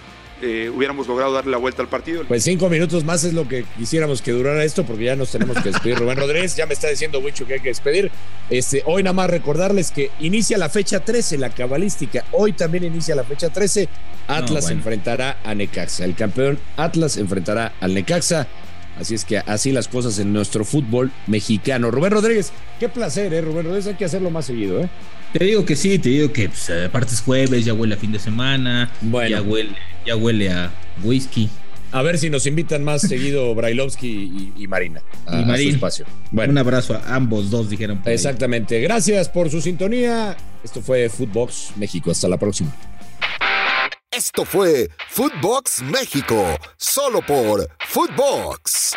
eh, 0.42 0.70
hubiéramos 0.74 1.06
logrado 1.06 1.32
darle 1.32 1.50
la 1.50 1.56
vuelta 1.56 1.82
al 1.82 1.88
partido. 1.88 2.24
Pues 2.26 2.42
cinco 2.42 2.68
minutos 2.68 3.04
más 3.04 3.24
es 3.24 3.32
lo 3.32 3.48
que 3.48 3.64
quisiéramos 3.76 4.20
que 4.20 4.32
durara 4.32 4.64
esto, 4.64 4.84
porque 4.84 5.04
ya 5.04 5.16
nos 5.16 5.30
tenemos 5.30 5.56
que 5.58 5.70
despedir. 5.70 5.98
Rubén 5.98 6.18
Rodríguez 6.18 6.56
ya 6.56 6.66
me 6.66 6.74
está 6.74 6.88
diciendo 6.88 7.20
mucho 7.20 7.46
que 7.46 7.54
hay 7.54 7.60
que 7.60 7.68
despedir. 7.68 8.10
Este, 8.50 8.82
hoy 8.86 9.02
nada 9.02 9.14
más 9.14 9.30
recordarles 9.30 9.90
que 9.90 10.10
inicia 10.20 10.58
la 10.58 10.68
fecha 10.68 11.00
13, 11.00 11.38
la 11.38 11.50
cabalística. 11.50 12.24
Hoy 12.32 12.52
también 12.52 12.84
inicia 12.84 13.14
la 13.14 13.24
fecha 13.24 13.48
13. 13.48 13.88
Atlas 14.28 14.70
enfrentará 14.70 15.38
a 15.44 15.54
Necaxa. 15.54 16.04
El 16.04 16.14
campeón 16.14 16.58
Atlas 16.76 17.16
enfrentará 17.16 17.72
al 17.80 17.94
Necaxa. 17.94 18.46
Así 18.98 19.14
es 19.14 19.24
que 19.26 19.38
así 19.38 19.72
las 19.72 19.88
cosas 19.88 20.18
en 20.18 20.32
nuestro 20.32 20.64
fútbol 20.64 21.12
mexicano. 21.26 21.90
Rubén 21.90 22.12
Rodríguez, 22.12 22.52
qué 22.80 22.88
placer, 22.88 23.32
¿eh? 23.34 23.42
Rubén 23.42 23.64
Rodríguez, 23.64 23.86
hay 23.88 23.94
que 23.94 24.06
hacerlo 24.06 24.30
más 24.30 24.46
seguido, 24.46 24.80
¿eh? 24.80 24.88
Te 25.32 25.44
digo 25.44 25.66
que 25.66 25.76
sí, 25.76 25.98
te 25.98 26.08
digo 26.08 26.32
que 26.32 26.48
pues, 26.48 26.70
aparte 26.70 27.12
es 27.12 27.20
jueves, 27.20 27.64
ya 27.64 27.74
huele 27.74 27.94
a 27.94 27.98
fin 27.98 28.10
de 28.10 28.18
semana, 28.18 28.90
ya 29.28 29.42
huele, 29.42 29.76
ya 30.06 30.16
huele 30.16 30.50
a 30.50 30.72
whisky. 31.02 31.48
A 31.92 32.02
ver 32.02 32.18
si 32.18 32.30
nos 32.30 32.46
invitan 32.46 32.84
más 32.84 33.02
seguido 33.02 33.54
Brailovsky 33.54 34.52
y, 34.56 34.66
Marina 34.66 35.02
a, 35.26 35.40
y 35.40 35.44
Marina. 35.44 35.74
espacio. 35.74 36.04
Bueno. 36.30 36.52
Un 36.52 36.58
abrazo 36.58 36.94
a 36.94 37.14
ambos 37.14 37.50
dos, 37.50 37.70
dijeron. 37.70 38.02
Exactamente. 38.04 38.80
Gracias 38.80 39.28
por 39.28 39.50
su 39.50 39.60
sintonía. 39.60 40.36
Esto 40.64 40.80
fue 40.82 41.08
Footbox 41.08 41.72
México. 41.76 42.10
Hasta 42.10 42.28
la 42.28 42.38
próxima. 42.38 42.74
Esto 44.10 44.44
fue 44.46 44.88
Footbox 45.10 45.82
México, 45.82 46.42
solo 46.78 47.20
por 47.20 47.68
Footbox. 47.86 48.92